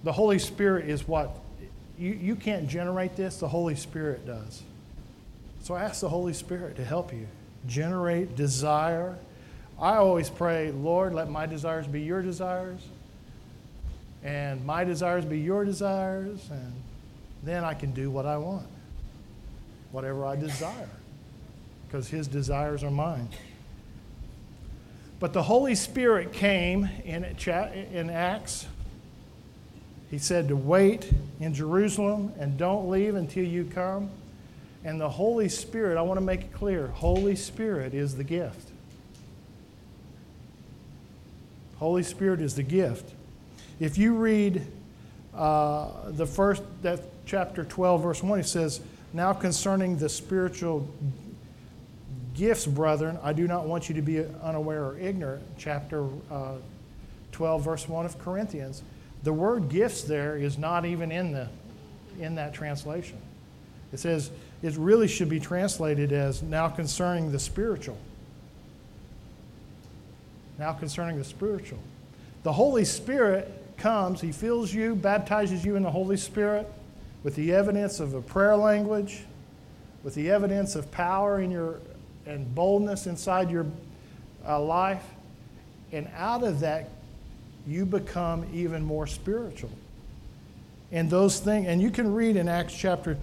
the 0.05 0.13
Holy 0.13 0.39
Spirit 0.39 0.89
is 0.89 1.07
what 1.07 1.37
you, 1.99 2.13
you 2.13 2.35
can't 2.35 2.67
generate 2.67 3.17
this, 3.17 3.37
the 3.39 3.49
Holy 3.49 3.75
Spirit 3.75 4.27
does. 4.27 4.63
So 5.63 5.75
I 5.75 5.83
ask 5.83 6.01
the 6.01 6.09
Holy 6.09 6.33
Spirit 6.33 6.77
to 6.77 6.85
help 6.85 7.13
you 7.13 7.27
generate 7.67 8.35
desire. 8.37 9.19
I 9.81 9.97
always 9.97 10.29
pray, 10.29 10.73
Lord, 10.73 11.15
let 11.15 11.31
my 11.31 11.47
desires 11.47 11.87
be 11.87 12.03
your 12.03 12.21
desires, 12.21 12.81
and 14.23 14.65
my 14.67 14.85
desires 14.85 15.25
be 15.25 15.41
your 15.41 15.65
desires, 15.65 16.47
and 16.51 16.75
then 17.43 17.65
I 17.65 17.73
can 17.73 17.93
do 17.93 18.11
what 18.11 18.27
I 18.27 18.37
want, 18.37 18.67
whatever 19.91 20.27
I 20.27 20.37
desire, 20.37 20.91
because 21.87 22.09
His 22.09 22.29
desires 22.29 22.85
are 22.85 22.91
mine. 22.91 23.29
But 25.19 25.33
the 25.33 25.43
Holy 25.43 25.75
Spirit 25.75 26.33
came 26.33 26.89
in, 27.05 27.25
in 27.25 28.11
Acts. 28.11 28.67
He 30.11 30.19
said 30.19 30.49
to 30.49 30.57
wait 30.57 31.11
in 31.41 31.55
Jerusalem 31.55 32.33
and 32.39 32.59
don't 32.59 32.91
leave 32.91 33.15
until 33.15 33.45
you 33.45 33.65
come. 33.65 34.11
And 34.83 35.01
the 35.01 35.11
Holy 35.11 35.49
Spirit, 35.49 35.99
I 35.99 36.03
want 36.03 36.19
to 36.19 36.25
make 36.25 36.41
it 36.41 36.53
clear 36.53 36.89
Holy 36.89 37.37
Spirit 37.37 37.95
is 37.95 38.17
the 38.17 38.25
gift. 38.25 38.70
Holy 41.81 42.03
Spirit 42.03 42.43
is 42.43 42.55
the 42.55 42.63
gift. 42.63 43.15
If 43.81 43.97
you 43.97 44.15
read 44.15 44.63
uh, 45.35 46.11
the 46.11 46.27
first, 46.27 46.63
that 46.83 47.01
chapter 47.25 47.65
12, 47.65 48.03
verse 48.03 48.23
1, 48.23 48.39
it 48.39 48.47
says, 48.47 48.83
Now 49.15 49.33
concerning 49.33 49.97
the 49.97 50.11
spiritual 50.11 50.87
gifts, 52.35 52.67
brethren, 52.67 53.19
I 53.23 53.33
do 53.33 53.49
not 53.49 53.67
want 53.67 53.89
you 53.89 53.95
to 53.95 54.03
be 54.03 54.23
unaware 54.43 54.85
or 54.85 54.99
ignorant. 54.99 55.43
Chapter 55.57 56.07
uh, 56.31 56.57
12, 57.33 57.65
verse 57.65 57.89
1 57.89 58.05
of 58.05 58.19
Corinthians. 58.19 58.83
The 59.23 59.33
word 59.33 59.71
gifts 59.71 60.03
there 60.03 60.37
is 60.37 60.59
not 60.59 60.85
even 60.85 61.11
in, 61.11 61.33
the, 61.33 61.49
in 62.19 62.35
that 62.35 62.53
translation. 62.53 63.17
It 63.91 64.01
says 64.01 64.31
it 64.63 64.77
really 64.77 65.09
should 65.09 65.31
be 65.31 65.41
translated 65.41 66.13
as 66.13 66.43
now 66.43 66.69
concerning 66.69 67.33
the 67.33 67.39
spiritual. 67.39 67.97
Now 70.61 70.75
concerning 70.75 71.17
the 71.17 71.25
spiritual. 71.25 71.79
The 72.43 72.53
Holy 72.53 72.85
Spirit 72.85 73.51
comes, 73.79 74.21
He 74.21 74.31
fills 74.31 74.75
you, 74.75 74.95
baptizes 74.95 75.65
you 75.65 75.75
in 75.75 75.83
the 75.83 75.91
Holy 75.91 76.19
Spirit 76.19 76.71
with 77.23 77.35
the 77.35 77.55
evidence 77.55 77.99
of 77.99 78.13
a 78.13 78.21
prayer 78.21 78.57
language, 78.57 79.23
with 80.05 80.15
the 80.15 80.31
evidence 80.31 80.77
of 80.77 80.93
power 80.93 81.41
in 81.41 81.51
your 81.51 81.81
and 82.27 82.55
boldness 82.55 83.07
inside 83.07 83.51
your 83.51 83.65
uh, 84.47 84.61
life. 84.61 85.03
And 85.93 86.11
out 86.15 86.43
of 86.43 86.61
that, 86.61 86.91
you 87.67 87.87
become 87.87 88.45
even 88.53 88.85
more 88.85 89.07
spiritual. 89.07 89.71
And 90.93 91.09
those 91.09 91.41
things, 91.41 91.69
and 91.69 91.81
you 91.81 91.91
can 91.91 92.13
read 92.13 92.37
in 92.37 92.49
Acts 92.49 92.75
chapter 92.75 93.17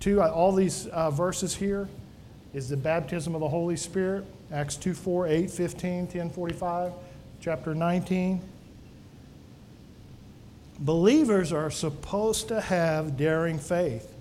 2, 0.00 0.22
uh, 0.22 0.30
all 0.30 0.52
these 0.52 0.86
uh, 0.86 1.10
verses 1.10 1.54
here 1.54 1.86
is 2.54 2.70
the 2.70 2.78
baptism 2.78 3.34
of 3.34 3.42
the 3.42 3.48
Holy 3.48 3.76
Spirit. 3.76 4.24
Acts 4.52 4.76
2 4.76 4.94
4, 4.94 5.26
8, 5.26 5.50
15, 5.50 6.06
10, 6.06 6.30
45, 6.30 6.92
chapter 7.40 7.74
19. 7.74 8.40
Believers 10.80 11.52
are 11.52 11.70
supposed 11.70 12.48
to 12.48 12.60
have 12.60 13.16
daring 13.16 13.58
faith, 13.58 14.14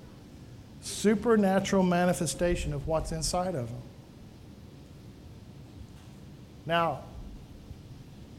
supernatural 0.82 1.84
manifestation 1.84 2.74
of 2.74 2.88
what's 2.88 3.12
inside 3.12 3.56
of 3.56 3.68
them. 3.68 3.82
Now, 6.66 7.04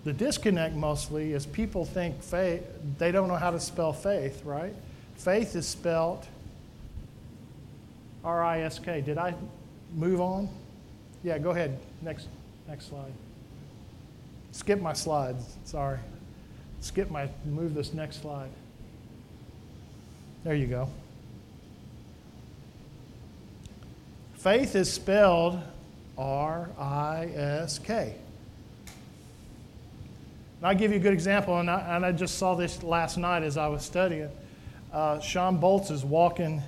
the 0.05 0.13
disconnect 0.13 0.75
mostly 0.75 1.33
is 1.33 1.47
people 1.47 1.85
think 1.85 2.23
faith, 2.23 2.65
they 2.99 3.13
don't 3.13 3.29
know 3.29 3.37
how 3.37 3.51
to 3.51 3.61
spell 3.61 3.93
faith, 3.93 4.45
right? 4.45 4.75
Faith 5.17 5.57
is 5.57 5.67
spelled 5.67 6.27
R 8.25 8.45
I 8.45 8.61
S 8.61 8.79
K. 8.79 9.01
Did 9.01 9.17
I 9.17 9.35
move 9.95 10.21
on? 10.21 10.49
Yeah, 11.23 11.39
go 11.39 11.51
ahead. 11.51 11.79
Next, 12.03 12.29
next 12.69 12.89
slide. 12.89 13.13
Skip 14.53 14.81
my 14.81 14.93
slides. 14.93 15.57
Sorry. 15.65 15.99
Skip 16.81 17.11
my, 17.11 17.29
move 17.45 17.75
this 17.75 17.93
next 17.93 18.23
slide. 18.23 18.51
There 20.45 20.55
you 20.55 20.67
go. 20.67 20.89
Faith 24.35 24.77
is 24.77 24.93
spelled 24.93 25.61
R 26.17 26.69
I 26.79 27.27
S 27.35 27.79
K. 27.79 28.15
I'll 30.63 30.75
give 30.75 30.91
you 30.91 30.97
a 30.97 31.01
good 31.01 31.13
example, 31.13 31.59
and 31.59 31.71
I, 31.71 31.97
and 31.97 32.05
I, 32.05 32.11
just 32.11 32.39
saw 32.39 32.55
this 32.55 32.83
last 32.83 33.17
night 33.17 33.45
as 33.45 33.57
I 33.57 33.69
was 33.69 33.85
studying. 33.85 34.29
Uh, 34.93 35.21
Shawn 35.21 35.61
Bolz 35.61 35.93
is 35.93 36.05
walking 36.05 36.63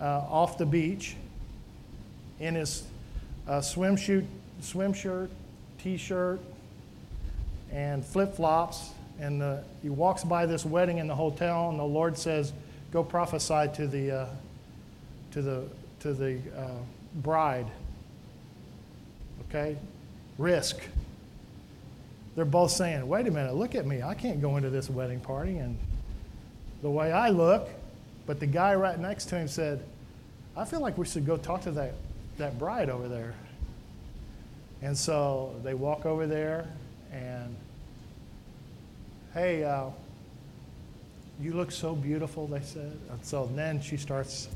uh, 0.00 0.04
off 0.04 0.58
the 0.58 0.66
beach 0.66 1.14
in 2.40 2.56
his 2.56 2.82
uh, 3.46 3.60
swim, 3.60 3.96
shoot, 3.96 4.24
swim 4.60 4.92
shirt, 4.92 5.30
t 5.82 5.96
shirt, 5.96 6.40
and 7.72 8.04
flip 8.04 8.34
flops. 8.34 8.90
And 9.20 9.40
the, 9.40 9.62
he 9.82 9.90
walks 9.90 10.24
by 10.24 10.46
this 10.46 10.64
wedding 10.64 10.98
in 10.98 11.06
the 11.06 11.14
hotel, 11.14 11.68
and 11.70 11.78
the 11.78 11.84
Lord 11.84 12.16
says, 12.16 12.52
Go 12.90 13.04
prophesy 13.04 13.68
to 13.74 13.86
the, 13.86 14.10
uh, 14.10 14.26
to 15.32 15.42
the, 15.42 15.64
to 16.00 16.12
the 16.12 16.38
uh, 16.56 16.70
bride 17.16 17.66
okay? 19.50 19.76
Risk. 20.38 20.80
They're 22.36 22.44
both 22.44 22.70
saying, 22.70 23.06
wait 23.06 23.26
a 23.26 23.30
minute, 23.30 23.54
look 23.54 23.74
at 23.74 23.86
me. 23.86 24.02
I 24.02 24.14
can't 24.14 24.40
go 24.40 24.56
into 24.56 24.70
this 24.70 24.88
wedding 24.88 25.20
party 25.20 25.58
and 25.58 25.76
the 26.82 26.90
way 26.90 27.12
I 27.12 27.28
look. 27.28 27.68
But 28.26 28.38
the 28.38 28.46
guy 28.46 28.74
right 28.74 28.98
next 28.98 29.26
to 29.26 29.36
him 29.36 29.48
said, 29.48 29.82
I 30.56 30.64
feel 30.64 30.80
like 30.80 30.96
we 30.96 31.06
should 31.06 31.26
go 31.26 31.36
talk 31.36 31.62
to 31.62 31.72
that, 31.72 31.94
that 32.40 32.58
bride 32.58 32.90
over 32.90 33.08
there. 33.08 33.34
And 34.82 34.96
so 34.96 35.54
they 35.62 35.74
walk 35.74 36.06
over 36.06 36.26
there 36.26 36.66
and, 37.12 37.54
hey, 39.34 39.62
uh, 39.62 39.90
you 41.40 41.52
look 41.52 41.70
so 41.70 41.94
beautiful, 41.94 42.46
they 42.46 42.62
said. 42.62 42.98
And 43.10 43.24
so 43.24 43.50
then 43.54 43.80
she 43.80 43.96
starts 43.96 44.48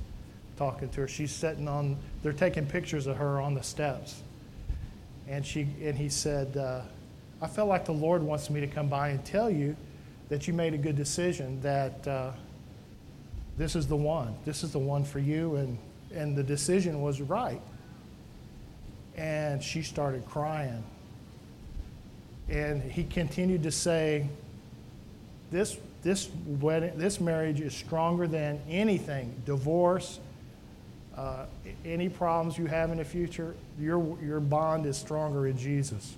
talking 0.56 0.88
to 0.90 1.02
her. 1.02 1.08
She's 1.08 1.32
sitting 1.32 1.68
on, 1.68 1.96
they're 2.22 2.32
taking 2.32 2.66
pictures 2.66 3.06
of 3.06 3.16
her 3.16 3.40
on 3.40 3.54
the 3.54 3.62
steps. 3.62 4.22
And, 5.28 5.44
she, 5.44 5.68
and 5.82 5.96
he 5.96 6.08
said, 6.08 6.56
uh, 6.56 6.82
I 7.40 7.46
felt 7.46 7.68
like 7.68 7.84
the 7.84 7.92
Lord 7.92 8.22
wants 8.22 8.50
me 8.50 8.60
to 8.60 8.66
come 8.66 8.88
by 8.88 9.08
and 9.08 9.24
tell 9.24 9.50
you 9.50 9.76
that 10.28 10.46
you 10.46 10.54
made 10.54 10.74
a 10.74 10.78
good 10.78 10.96
decision, 10.96 11.60
that 11.60 12.06
uh, 12.06 12.32
this 13.58 13.76
is 13.76 13.86
the 13.86 13.96
one. 13.96 14.34
This 14.44 14.64
is 14.64 14.72
the 14.72 14.78
one 14.78 15.04
for 15.04 15.18
you. 15.18 15.56
And, 15.56 15.78
and 16.14 16.36
the 16.36 16.42
decision 16.42 17.02
was 17.02 17.20
right. 17.20 17.60
And 19.16 19.62
she 19.62 19.82
started 19.82 20.24
crying. 20.26 20.82
And 22.48 22.82
he 22.82 23.04
continued 23.04 23.62
to 23.62 23.70
say, 23.70 24.26
This, 25.50 25.78
this, 26.02 26.28
wedding, 26.46 26.92
this 26.96 27.20
marriage 27.20 27.60
is 27.60 27.74
stronger 27.74 28.26
than 28.26 28.60
anything 28.68 29.34
divorce, 29.46 30.20
uh, 31.16 31.46
any 31.84 32.08
problems 32.08 32.58
you 32.58 32.66
have 32.66 32.90
in 32.90 32.98
the 32.98 33.04
future, 33.04 33.54
your, 33.78 34.18
your 34.20 34.40
bond 34.40 34.84
is 34.86 34.96
stronger 34.96 35.46
in 35.46 35.56
Jesus. 35.56 36.14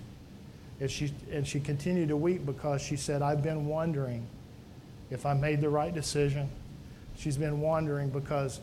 And 0.79 0.89
she, 0.89 1.11
and 1.31 1.47
she 1.47 1.59
continued 1.59 2.09
to 2.09 2.17
weep 2.17 2.45
because 2.45 2.81
she 2.81 2.95
said, 2.95 3.21
I've 3.21 3.41
been 3.41 3.65
wondering 3.65 4.25
if 5.09 5.25
I 5.25 5.33
made 5.33 5.61
the 5.61 5.69
right 5.69 5.93
decision. 5.93 6.49
She's 7.17 7.37
been 7.37 7.61
wondering 7.61 8.09
because 8.09 8.59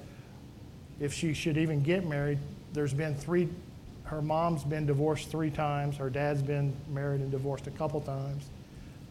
if 1.01 1.13
she 1.13 1.35
should 1.35 1.57
even 1.57 1.83
get 1.83 2.07
married, 2.07 2.39
there's 2.73 2.95
been 2.95 3.15
three, 3.15 3.49
her 4.15 4.23
mom's 4.23 4.63
been 4.63 4.87
divorced 4.87 5.29
three 5.29 5.51
times, 5.51 5.97
her 5.97 6.09
dad's 6.09 6.41
been 6.41 6.73
married 6.89 7.21
and 7.21 7.33
divorced 7.33 7.67
a 7.67 7.71
couple 7.73 8.01
times, 8.01 8.45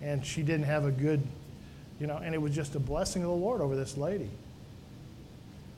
and 0.01 0.25
she 0.25 0.41
didn't 0.41 0.65
have 0.65 0.85
a 0.85 0.91
good, 0.91 1.21
you 1.99 2.07
know, 2.07 2.15
and 2.23 2.33
it 2.33 2.37
was 2.37 2.55
just 2.55 2.73
a 2.75 2.79
blessing 2.79 3.21
of 3.21 3.27
the 3.27 3.35
Lord 3.35 3.59
over 3.59 3.75
this 3.75 3.97
lady. 3.97 4.23
It 4.23 4.29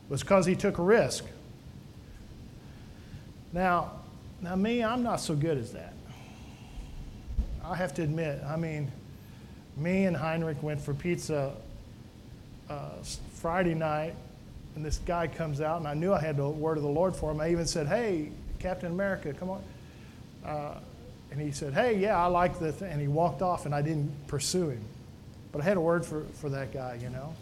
was 0.09 0.21
because 0.21 0.45
he 0.45 0.55
took 0.55 0.77
a 0.77 0.83
risk. 0.83 1.25
Now, 3.51 3.93
now 4.41 4.55
me, 4.55 4.83
I'm 4.83 5.01
not 5.01 5.19
so 5.19 5.33
good 5.33 5.57
as 5.57 5.71
that. 5.71 5.93
I 7.63 7.75
have 7.75 7.95
to 7.95 8.03
admit, 8.03 8.43
I 8.47 8.57
mean, 8.57 8.91
me 9.75 10.05
and 10.05 10.15
Heinrich 10.15 10.61
went 10.61 10.79
for 10.79 10.93
pizza 10.93 11.51
uh, 12.69 12.89
Friday 13.33 13.73
night, 13.73 14.13
and 14.75 14.85
this 14.85 14.99
guy 14.99 15.25
comes 15.25 15.61
out, 15.61 15.79
and 15.79 15.87
I 15.87 15.95
knew 15.95 16.13
I 16.13 16.21
had 16.21 16.37
the 16.37 16.47
word 16.47 16.77
of 16.77 16.83
the 16.83 16.89
Lord 16.89 17.15
for 17.15 17.31
him. 17.31 17.41
I 17.41 17.49
even 17.49 17.65
said, 17.65 17.87
"Hey, 17.87 18.29
Captain 18.65 18.91
America, 18.91 19.33
come 19.33 19.49
on." 19.49 19.63
Uh, 20.45 20.79
and 21.31 21.39
he 21.39 21.51
said, 21.51 21.73
"Hey, 21.73 21.97
yeah, 21.97 22.17
I 22.21 22.27
like 22.27 22.59
the," 22.59 22.71
thing. 22.71 22.91
and 22.91 23.01
he 23.01 23.07
walked 23.07 23.41
off, 23.41 23.65
and 23.65 23.75
I 23.75 23.81
didn't 23.81 24.11
pursue 24.27 24.69
him, 24.69 24.83
but 25.51 25.61
I 25.61 25.65
had 25.65 25.77
a 25.77 25.81
word 25.81 26.05
for 26.05 26.23
for 26.41 26.49
that 26.49 26.73
guy, 26.73 26.99
you 27.01 27.09
know. 27.09 27.33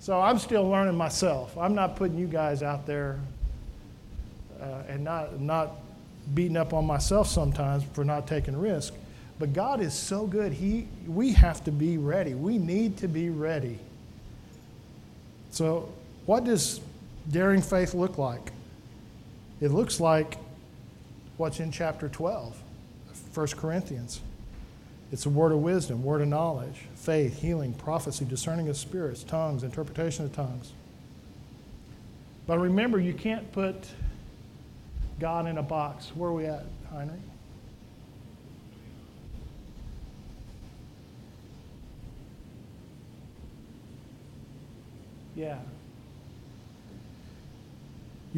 So 0.00 0.20
I'm 0.20 0.38
still 0.38 0.68
learning 0.68 0.96
myself. 0.96 1.56
I'm 1.58 1.74
not 1.74 1.96
putting 1.96 2.18
you 2.18 2.26
guys 2.26 2.62
out 2.62 2.86
there 2.86 3.18
uh, 4.60 4.82
and 4.88 5.04
not, 5.04 5.40
not 5.40 5.72
beating 6.34 6.56
up 6.56 6.72
on 6.72 6.86
myself 6.86 7.28
sometimes 7.28 7.84
for 7.92 8.04
not 8.04 8.26
taking 8.26 8.56
risk. 8.56 8.94
But 9.38 9.52
God 9.52 9.80
is 9.80 9.94
so 9.94 10.26
good. 10.26 10.52
He, 10.52 10.88
we 11.06 11.32
have 11.32 11.62
to 11.64 11.72
be 11.72 11.98
ready. 11.98 12.34
We 12.34 12.58
need 12.58 12.96
to 12.98 13.08
be 13.08 13.30
ready. 13.30 13.78
So, 15.50 15.92
what 16.26 16.44
does 16.44 16.80
daring 17.30 17.62
faith 17.62 17.94
look 17.94 18.18
like? 18.18 18.52
It 19.60 19.70
looks 19.72 19.98
like 19.98 20.38
what's 21.36 21.60
in 21.60 21.72
chapter 21.72 22.08
12, 22.08 22.60
1 23.34 23.46
Corinthians. 23.48 24.20
It's 25.10 25.26
a 25.26 25.30
word 25.30 25.52
of 25.52 25.58
wisdom, 25.58 26.04
word 26.04 26.20
of 26.20 26.28
knowledge, 26.28 26.84
faith, 26.94 27.40
healing, 27.40 27.72
prophecy, 27.72 28.24
discerning 28.24 28.68
of 28.68 28.76
spirits, 28.76 29.22
tongues, 29.24 29.62
interpretation 29.62 30.26
of 30.26 30.34
tongues. 30.34 30.72
But 32.46 32.58
remember, 32.60 33.00
you 33.00 33.14
can't 33.14 33.50
put 33.52 33.74
God 35.18 35.46
in 35.46 35.58
a 35.58 35.62
box. 35.62 36.12
Where 36.14 36.30
are 36.30 36.34
we 36.34 36.46
at, 36.46 36.64
Heinrich? 36.90 37.20
Yeah. 45.34 45.58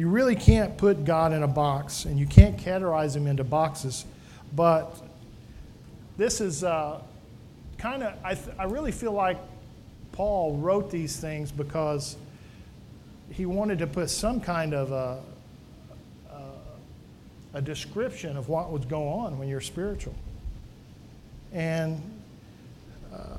You 0.01 0.07
really 0.07 0.35
can't 0.35 0.75
put 0.77 1.05
God 1.05 1.31
in 1.31 1.43
a 1.43 1.47
box, 1.47 2.05
and 2.05 2.17
you 2.17 2.25
can't 2.25 2.57
categorize 2.57 3.15
him 3.15 3.27
into 3.27 3.43
boxes. 3.43 4.03
But 4.55 4.99
this 6.17 6.41
is 6.41 6.63
uh, 6.63 7.01
kind 7.77 8.01
of, 8.01 8.15
I, 8.23 8.33
th- 8.33 8.55
I 8.57 8.63
really 8.63 8.91
feel 8.91 9.11
like 9.11 9.37
Paul 10.11 10.57
wrote 10.57 10.89
these 10.89 11.17
things 11.17 11.51
because 11.51 12.17
he 13.29 13.45
wanted 13.45 13.77
to 13.77 13.85
put 13.85 14.09
some 14.09 14.41
kind 14.41 14.73
of 14.73 14.91
a, 14.91 15.19
a 17.53 17.61
description 17.61 18.37
of 18.37 18.49
what 18.49 18.71
would 18.71 18.89
go 18.89 19.07
on 19.07 19.37
when 19.37 19.47
you're 19.47 19.61
spiritual. 19.61 20.15
And 21.53 22.01
uh, 23.13 23.37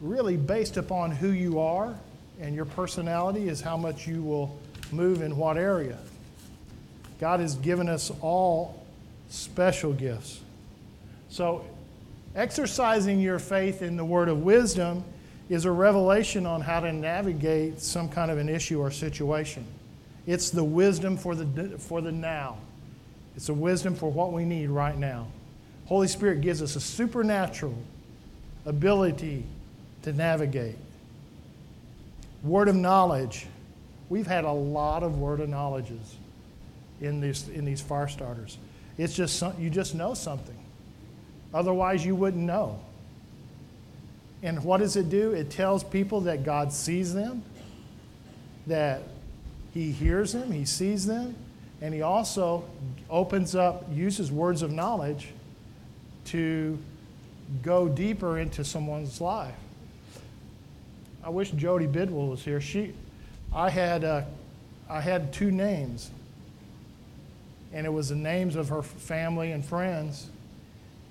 really, 0.00 0.36
based 0.36 0.76
upon 0.76 1.10
who 1.10 1.30
you 1.30 1.58
are 1.58 1.98
and 2.40 2.54
your 2.54 2.64
personality, 2.64 3.48
is 3.48 3.60
how 3.60 3.76
much 3.76 4.06
you 4.06 4.22
will 4.22 4.58
move 4.92 5.22
in 5.22 5.36
what 5.36 5.56
area. 5.56 5.98
God 7.20 7.40
has 7.40 7.54
given 7.56 7.88
us 7.88 8.10
all 8.20 8.84
special 9.28 9.92
gifts. 9.92 10.40
So, 11.28 11.64
exercising 12.34 13.20
your 13.20 13.38
faith 13.38 13.82
in 13.82 13.96
the 13.96 14.04
word 14.04 14.28
of 14.28 14.42
wisdom 14.42 15.04
is 15.48 15.64
a 15.64 15.70
revelation 15.70 16.46
on 16.46 16.60
how 16.60 16.80
to 16.80 16.92
navigate 16.92 17.80
some 17.80 18.08
kind 18.08 18.30
of 18.30 18.38
an 18.38 18.48
issue 18.48 18.80
or 18.80 18.90
situation. 18.90 19.64
It's 20.26 20.50
the 20.50 20.64
wisdom 20.64 21.16
for 21.16 21.34
the, 21.34 21.78
for 21.78 22.00
the 22.00 22.12
now. 22.12 22.58
It's 23.36 23.48
a 23.48 23.54
wisdom 23.54 23.94
for 23.94 24.10
what 24.10 24.32
we 24.32 24.44
need 24.44 24.68
right 24.68 24.96
now. 24.96 25.26
Holy 25.86 26.08
Spirit 26.08 26.40
gives 26.40 26.62
us 26.62 26.76
a 26.76 26.80
supernatural 26.80 27.76
ability 28.64 29.44
to 30.02 30.12
navigate. 30.12 30.76
Word 32.42 32.68
of 32.68 32.76
knowledge. 32.76 33.46
We've 34.08 34.26
had 34.26 34.44
a 34.44 34.52
lot 34.52 35.02
of 35.02 35.18
word 35.18 35.40
of 35.40 35.48
knowledges 35.48 36.16
in 37.00 37.20
these, 37.20 37.48
in 37.48 37.64
these 37.64 37.80
fire 37.80 38.08
starters. 38.08 38.58
It's 38.98 39.14
just 39.14 39.38
some, 39.38 39.54
you 39.58 39.70
just 39.70 39.94
know 39.94 40.14
something. 40.14 40.56
Otherwise, 41.52 42.04
you 42.04 42.14
wouldn't 42.14 42.42
know. 42.42 42.80
And 44.42 44.62
what 44.64 44.78
does 44.78 44.96
it 44.96 45.10
do? 45.10 45.32
It 45.32 45.50
tells 45.50 45.84
people 45.84 46.22
that 46.22 46.44
God 46.44 46.72
sees 46.72 47.12
them, 47.12 47.42
that 48.66 49.02
he 49.72 49.92
hears 49.92 50.32
them, 50.32 50.50
he 50.50 50.64
sees 50.64 51.06
them, 51.06 51.34
and 51.80 51.94
he 51.94 52.02
also 52.02 52.64
opens 53.08 53.54
up, 53.54 53.84
uses 53.92 54.32
words 54.32 54.62
of 54.62 54.72
knowledge 54.72 55.28
to 56.26 56.78
go 57.62 57.88
deeper 57.88 58.38
into 58.38 58.64
someone's 58.64 59.20
life. 59.20 59.54
I 61.22 61.28
wish 61.28 61.50
Jody 61.50 61.86
Bidwell 61.86 62.28
was 62.28 62.44
here. 62.44 62.60
She, 62.60 62.94
I 63.54 63.70
had, 63.70 64.04
uh, 64.04 64.22
I 64.88 65.00
had 65.00 65.32
two 65.32 65.50
names, 65.50 66.10
and 67.72 67.86
it 67.86 67.90
was 67.90 68.08
the 68.08 68.16
names 68.16 68.56
of 68.56 68.68
her 68.68 68.82
family 68.82 69.52
and 69.52 69.64
friends. 69.64 70.28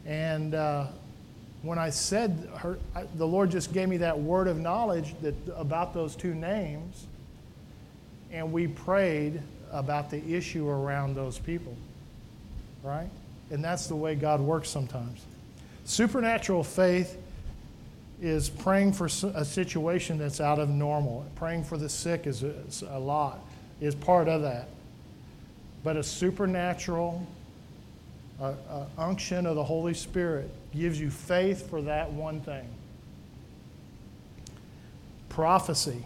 And 0.05 0.55
uh, 0.55 0.87
when 1.61 1.77
I 1.77 1.89
said 1.89 2.49
her, 2.57 2.79
I, 2.95 3.03
the 3.15 3.27
Lord 3.27 3.51
just 3.51 3.73
gave 3.73 3.89
me 3.89 3.97
that 3.97 4.19
word 4.19 4.47
of 4.47 4.57
knowledge 4.57 5.13
that 5.21 5.35
about 5.55 5.93
those 5.93 6.15
two 6.15 6.33
names 6.33 7.05
and 8.31 8.51
we 8.51 8.67
prayed 8.67 9.41
about 9.71 10.09
the 10.09 10.33
issue 10.33 10.67
around 10.67 11.15
those 11.15 11.37
people, 11.37 11.75
right? 12.83 13.09
And 13.51 13.63
that's 13.63 13.87
the 13.87 13.95
way 13.95 14.15
God 14.15 14.39
works 14.39 14.69
sometimes. 14.69 15.25
Supernatural 15.85 16.63
faith 16.63 17.17
is 18.21 18.49
praying 18.49 18.93
for 18.93 19.05
a 19.05 19.45
situation 19.45 20.17
that's 20.17 20.41
out 20.41 20.59
of 20.59 20.69
normal. 20.69 21.25
Praying 21.35 21.63
for 21.63 21.77
the 21.77 21.89
sick 21.89 22.27
is 22.27 22.43
a 22.43 22.99
lot, 22.99 23.39
is 23.79 23.95
part 23.95 24.27
of 24.27 24.41
that. 24.41 24.67
But 25.83 25.95
a 25.95 26.03
supernatural 26.03 27.25
uh, 28.41 28.53
uh, 28.69 28.85
unction 28.97 29.45
of 29.45 29.55
the 29.55 29.63
Holy 29.63 29.93
Spirit 29.93 30.49
gives 30.73 30.99
you 30.99 31.09
faith 31.09 31.69
for 31.69 31.81
that 31.83 32.11
one 32.11 32.41
thing. 32.41 32.67
Prophecy 35.29 36.03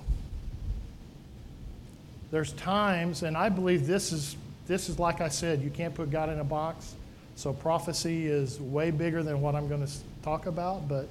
there's 2.34 2.54
times, 2.54 3.22
and 3.22 3.38
I 3.38 3.50
believe 3.50 3.86
this 3.86 4.12
is, 4.12 4.36
this 4.66 4.90
is 4.90 4.98
like 4.98 5.22
I 5.22 5.28
said, 5.28 5.62
you 5.62 5.70
can't 5.70 5.94
put 5.94 6.10
God 6.10 6.30
in 6.30 6.40
a 6.40 6.44
box. 6.44 6.96
So 7.36 7.54
prophecy 7.54 8.26
is 8.26 8.60
way 8.60 8.90
bigger 8.90 9.22
than 9.22 9.40
what 9.40 9.54
I'm 9.54 9.68
going 9.68 9.86
to 9.86 9.94
talk 10.24 10.48
about, 10.48 10.88
but 10.88 11.08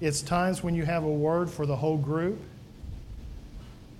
it's 0.00 0.22
times 0.22 0.62
when 0.62 0.74
you 0.74 0.84
have 0.84 1.04
a 1.04 1.08
word 1.08 1.50
for 1.50 1.66
the 1.66 1.76
whole 1.76 1.96
group 1.96 2.38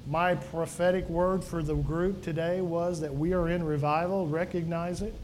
My 0.09 0.37
prophetic 0.37 1.09
word 1.09 1.43
for 1.43 1.63
the 1.63 1.75
group 1.75 2.23
today 2.23 2.61
was 2.61 3.01
that 3.01 3.13
we 3.15 3.33
are 3.33 3.49
in 3.49 3.65
revival, 3.65 4.27
recognize 4.27 5.03
it, 5.03 5.15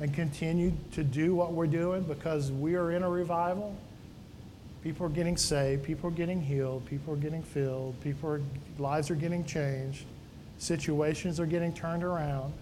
and 0.00 0.12
continue 0.12 0.72
to 0.92 1.02
do 1.02 1.34
what 1.34 1.52
we're 1.52 1.66
doing 1.66 2.02
because 2.02 2.52
we 2.52 2.74
are 2.74 2.92
in 2.92 3.02
a 3.02 3.08
revival. 3.08 3.74
People 4.82 5.06
are 5.06 5.10
getting 5.10 5.36
saved, 5.36 5.82
people 5.82 6.08
are 6.10 6.12
getting 6.12 6.42
healed, 6.42 6.84
people 6.86 7.14
are 7.14 7.16
getting 7.16 7.42
filled, 7.42 7.98
people 8.02 8.30
are, 8.30 8.42
lives 8.78 9.10
are 9.10 9.14
getting 9.14 9.44
changed, 9.44 10.04
situations 10.58 11.40
are 11.40 11.46
getting 11.46 11.72
turned 11.72 12.04
around. 12.04 12.52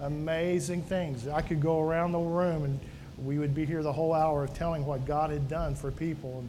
Amazing 0.00 0.82
things. 0.82 1.28
I 1.28 1.42
could 1.42 1.60
go 1.60 1.80
around 1.80 2.12
the 2.12 2.18
room 2.18 2.64
and 2.64 2.80
we 3.22 3.38
would 3.38 3.54
be 3.54 3.64
here 3.64 3.82
the 3.82 3.92
whole 3.92 4.12
hour 4.12 4.44
of 4.44 4.54
telling 4.54 4.84
what 4.84 5.06
God 5.06 5.30
had 5.30 5.48
done 5.48 5.74
for 5.74 5.90
people 5.90 6.44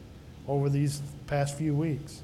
over 0.47 0.69
these 0.69 1.01
past 1.27 1.57
few 1.57 1.73
weeks. 1.73 2.21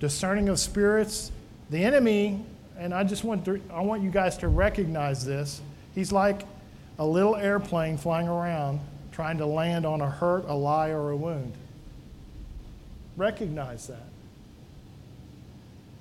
Discerning 0.00 0.48
of 0.48 0.58
spirits, 0.58 1.30
the 1.70 1.84
enemy, 1.84 2.44
and 2.78 2.92
I 2.92 3.04
just 3.04 3.24
want 3.24 3.44
to, 3.44 3.60
I 3.72 3.80
want 3.82 4.02
you 4.02 4.10
guys 4.10 4.36
to 4.38 4.48
recognize 4.48 5.24
this. 5.24 5.60
He's 5.94 6.12
like 6.12 6.42
a 6.98 7.06
little 7.06 7.36
airplane 7.36 7.96
flying 7.96 8.28
around 8.28 8.80
trying 9.12 9.38
to 9.38 9.46
land 9.46 9.86
on 9.86 10.00
a 10.00 10.10
hurt, 10.10 10.44
a 10.48 10.54
lie, 10.54 10.88
or 10.88 11.10
a 11.10 11.16
wound. 11.16 11.52
Recognize 13.16 13.86
that. 13.88 14.08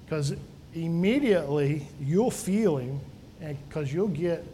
Because 0.06 0.34
immediately 0.73 1.86
you'll 2.01 2.32
feel 2.32 2.77
him, 2.77 2.99
because 3.39 3.93
you'll 3.93 4.08
get 4.08 4.45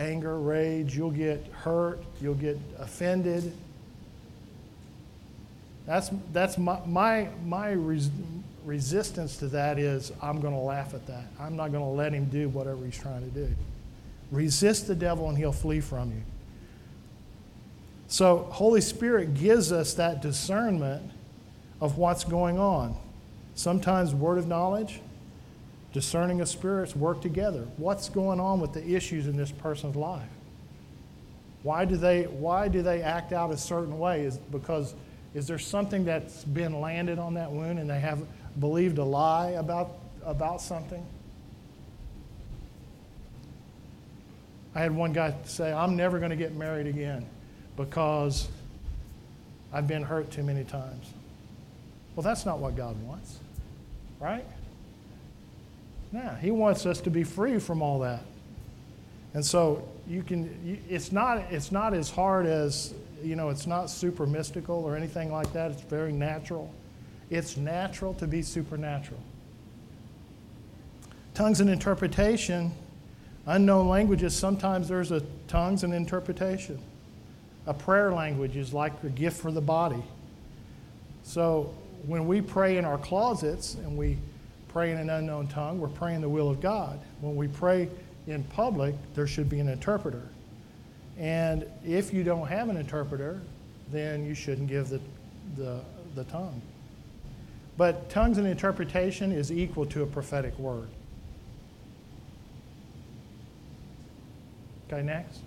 anger, 0.00 0.38
rage, 0.38 0.96
you'll 0.96 1.10
get 1.10 1.46
hurt, 1.52 2.02
you'll 2.20 2.34
get 2.34 2.58
offended. 2.78 3.52
That's, 5.86 6.10
that's 6.32 6.56
my, 6.56 6.80
my, 6.86 7.28
my 7.44 7.72
res, 7.72 8.10
resistance 8.64 9.36
to 9.38 9.48
that 9.48 9.78
is 9.78 10.12
I'm 10.22 10.40
going 10.40 10.54
to 10.54 10.60
laugh 10.60 10.94
at 10.94 11.06
that. 11.06 11.24
I'm 11.38 11.56
not 11.56 11.72
going 11.72 11.84
to 11.84 11.90
let 11.90 12.12
him 12.12 12.26
do 12.26 12.48
whatever 12.48 12.84
he's 12.84 12.98
trying 12.98 13.22
to 13.22 13.30
do. 13.30 13.54
Resist 14.30 14.86
the 14.86 14.94
devil 14.94 15.28
and 15.28 15.36
he'll 15.36 15.52
flee 15.52 15.80
from 15.80 16.10
you. 16.10 16.22
So, 18.08 18.48
Holy 18.50 18.80
Spirit 18.80 19.34
gives 19.34 19.70
us 19.70 19.94
that 19.94 20.20
discernment 20.20 21.10
of 21.80 21.96
what's 21.96 22.24
going 22.24 22.58
on. 22.58 22.96
Sometimes, 23.54 24.14
word 24.14 24.38
of 24.38 24.48
knowledge, 24.48 25.00
discerning 25.92 26.40
of 26.40 26.48
spirits 26.48 26.94
work 26.94 27.20
together. 27.20 27.66
What's 27.76 28.08
going 28.08 28.40
on 28.40 28.60
with 28.60 28.72
the 28.72 28.94
issues 28.94 29.26
in 29.26 29.36
this 29.36 29.50
person's 29.50 29.96
life? 29.96 30.28
Why 31.62 31.84
do 31.84 31.96
they, 31.96 32.24
why 32.24 32.68
do 32.68 32.82
they 32.82 33.02
act 33.02 33.32
out 33.32 33.50
a 33.50 33.56
certain 33.56 33.98
way? 33.98 34.22
Is 34.22 34.38
because 34.38 34.94
is 35.34 35.46
there 35.46 35.58
something 35.58 36.04
that's 36.04 36.44
been 36.44 36.80
landed 36.80 37.18
on 37.18 37.34
that 37.34 37.50
wound 37.50 37.78
and 37.78 37.88
they 37.88 38.00
have 38.00 38.22
believed 38.58 38.98
a 38.98 39.04
lie 39.04 39.50
about, 39.50 39.92
about 40.24 40.60
something? 40.60 41.04
I 44.74 44.80
had 44.80 44.94
one 44.94 45.12
guy 45.12 45.34
say, 45.44 45.72
I'm 45.72 45.96
never 45.96 46.18
going 46.18 46.30
to 46.30 46.36
get 46.36 46.54
married 46.54 46.86
again 46.86 47.26
because 47.76 48.48
I've 49.72 49.86
been 49.86 50.02
hurt 50.02 50.30
too 50.30 50.42
many 50.42 50.64
times. 50.64 51.12
Well, 52.14 52.22
that's 52.22 52.46
not 52.46 52.58
what 52.58 52.76
God 52.76 53.00
wants, 53.02 53.38
right? 54.20 54.44
Yeah, 56.12 56.38
He 56.38 56.50
wants 56.50 56.86
us 56.86 57.00
to 57.02 57.10
be 57.10 57.24
free 57.24 57.58
from 57.58 57.82
all 57.82 58.00
that. 58.00 58.22
And 59.34 59.44
so 59.44 59.86
you 60.08 60.22
can, 60.22 60.82
it's 60.88 61.12
not, 61.12 61.38
it's 61.50 61.70
not 61.70 61.94
as 61.94 62.10
hard 62.10 62.46
as, 62.46 62.94
you 63.22 63.36
know, 63.36 63.48
it's 63.48 63.66
not 63.66 63.88
super 63.88 64.26
mystical 64.26 64.76
or 64.76 64.96
anything 64.96 65.30
like 65.30 65.52
that. 65.52 65.70
It's 65.70 65.82
very 65.82 66.12
natural. 66.12 66.72
It's 67.30 67.56
natural 67.56 68.14
to 68.14 68.26
be 68.26 68.42
supernatural. 68.42 69.20
Tongues 71.34 71.60
and 71.60 71.70
interpretation, 71.70 72.72
unknown 73.46 73.88
languages, 73.88 74.34
sometimes 74.34 74.88
there's 74.88 75.12
a 75.12 75.22
tongues 75.46 75.84
and 75.84 75.94
interpretation. 75.94 76.80
A 77.66 77.74
prayer 77.74 78.12
language 78.12 78.56
is 78.56 78.74
like 78.74 78.92
a 79.04 79.08
gift 79.08 79.40
for 79.40 79.52
the 79.52 79.60
body. 79.60 80.02
So 81.22 81.72
when 82.06 82.26
we 82.26 82.40
pray 82.40 82.78
in 82.78 82.84
our 82.84 82.98
closets 82.98 83.74
and 83.74 83.96
we 83.96 84.18
pray 84.72 84.92
in 84.92 84.98
an 84.98 85.10
unknown 85.10 85.48
tongue, 85.48 85.80
we're 85.80 85.88
praying 85.88 86.20
the 86.20 86.28
will 86.28 86.48
of 86.48 86.60
God. 86.60 87.00
When 87.20 87.36
we 87.36 87.48
pray 87.48 87.88
in 88.26 88.44
public, 88.44 88.94
there 89.14 89.26
should 89.26 89.48
be 89.48 89.58
an 89.60 89.68
interpreter. 89.68 90.28
And 91.18 91.66
if 91.84 92.12
you 92.14 92.22
don't 92.22 92.46
have 92.46 92.68
an 92.68 92.76
interpreter, 92.76 93.40
then 93.90 94.24
you 94.24 94.34
shouldn't 94.34 94.68
give 94.68 94.88
the, 94.88 95.00
the, 95.56 95.80
the 96.14 96.24
tongue. 96.24 96.62
But 97.76 98.08
tongues 98.10 98.38
and 98.38 98.46
interpretation 98.46 99.32
is 99.32 99.50
equal 99.50 99.86
to 99.86 100.02
a 100.02 100.06
prophetic 100.06 100.58
word. 100.58 100.88
Okay, 104.86 105.02
next. 105.02 105.40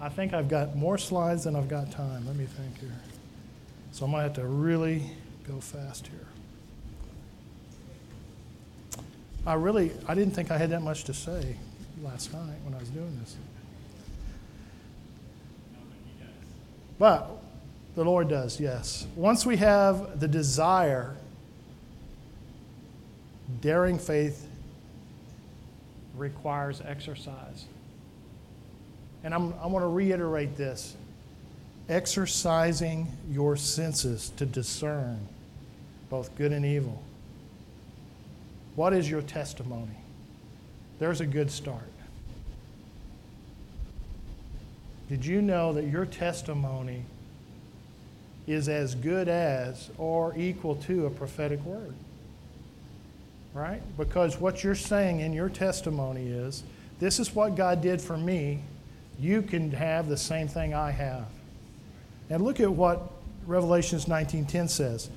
I 0.00 0.08
think 0.08 0.34
I've 0.34 0.48
got 0.48 0.76
more 0.76 0.98
slides 0.98 1.44
than 1.44 1.56
I've 1.56 1.68
got 1.68 1.90
time. 1.90 2.26
Let 2.26 2.36
me 2.36 2.44
think 2.44 2.78
here. 2.78 2.92
So 3.96 4.04
I'm 4.04 4.10
going 4.10 4.20
to 4.20 4.24
have 4.24 4.34
to 4.34 4.46
really 4.46 5.02
go 5.48 5.58
fast 5.58 6.08
here. 6.08 6.26
I 9.46 9.54
really, 9.54 9.90
I 10.06 10.14
didn't 10.14 10.34
think 10.34 10.50
I 10.50 10.58
had 10.58 10.68
that 10.68 10.82
much 10.82 11.04
to 11.04 11.14
say 11.14 11.56
last 12.02 12.30
night 12.34 12.58
when 12.62 12.74
I 12.74 12.78
was 12.78 12.90
doing 12.90 13.18
this. 13.20 13.36
But 16.98 17.42
the 17.94 18.04
Lord 18.04 18.28
does, 18.28 18.60
yes. 18.60 19.06
Once 19.16 19.46
we 19.46 19.56
have 19.56 20.20
the 20.20 20.28
desire, 20.28 21.16
daring 23.62 23.98
faith 23.98 24.46
requires 26.14 26.82
exercise. 26.84 27.64
And 29.24 29.32
I'm, 29.32 29.54
I 29.54 29.68
want 29.68 29.84
to 29.84 29.88
reiterate 29.88 30.54
this 30.58 30.96
exercising 31.88 33.06
your 33.30 33.56
senses 33.56 34.30
to 34.36 34.46
discern 34.46 35.18
both 36.10 36.34
good 36.36 36.52
and 36.52 36.64
evil. 36.64 37.02
What 38.74 38.92
is 38.92 39.08
your 39.08 39.22
testimony? 39.22 39.96
There's 40.98 41.20
a 41.20 41.26
good 41.26 41.50
start. 41.50 41.82
Did 45.08 45.24
you 45.24 45.40
know 45.40 45.72
that 45.72 45.86
your 45.86 46.04
testimony 46.04 47.04
is 48.46 48.68
as 48.68 48.94
good 48.94 49.28
as 49.28 49.90
or 49.98 50.34
equal 50.36 50.76
to 50.76 51.06
a 51.06 51.10
prophetic 51.10 51.64
word? 51.64 51.94
Right? 53.54 53.80
Because 53.96 54.38
what 54.38 54.64
you're 54.64 54.74
saying 54.74 55.20
in 55.20 55.32
your 55.32 55.48
testimony 55.48 56.26
is 56.26 56.62
this 56.98 57.18
is 57.20 57.34
what 57.34 57.54
God 57.54 57.80
did 57.80 58.00
for 58.00 58.16
me. 58.16 58.60
You 59.18 59.42
can 59.42 59.70
have 59.70 60.08
the 60.08 60.16
same 60.16 60.48
thing 60.48 60.74
I 60.74 60.90
have. 60.90 61.26
And 62.30 62.44
look 62.44 62.60
at 62.60 62.70
what 62.70 63.10
Revelations 63.46 64.06
19:10 64.06 64.68
says. 64.68 65.10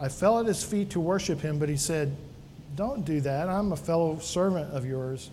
I 0.00 0.08
fell 0.08 0.40
at 0.40 0.46
his 0.46 0.64
feet 0.64 0.90
to 0.90 1.00
worship 1.00 1.40
him, 1.40 1.58
but 1.58 1.68
he 1.68 1.76
said, 1.76 2.16
Don't 2.74 3.04
do 3.04 3.20
that. 3.20 3.48
I'm 3.48 3.70
a 3.70 3.76
fellow 3.76 4.18
servant 4.18 4.72
of 4.72 4.84
yours 4.84 5.30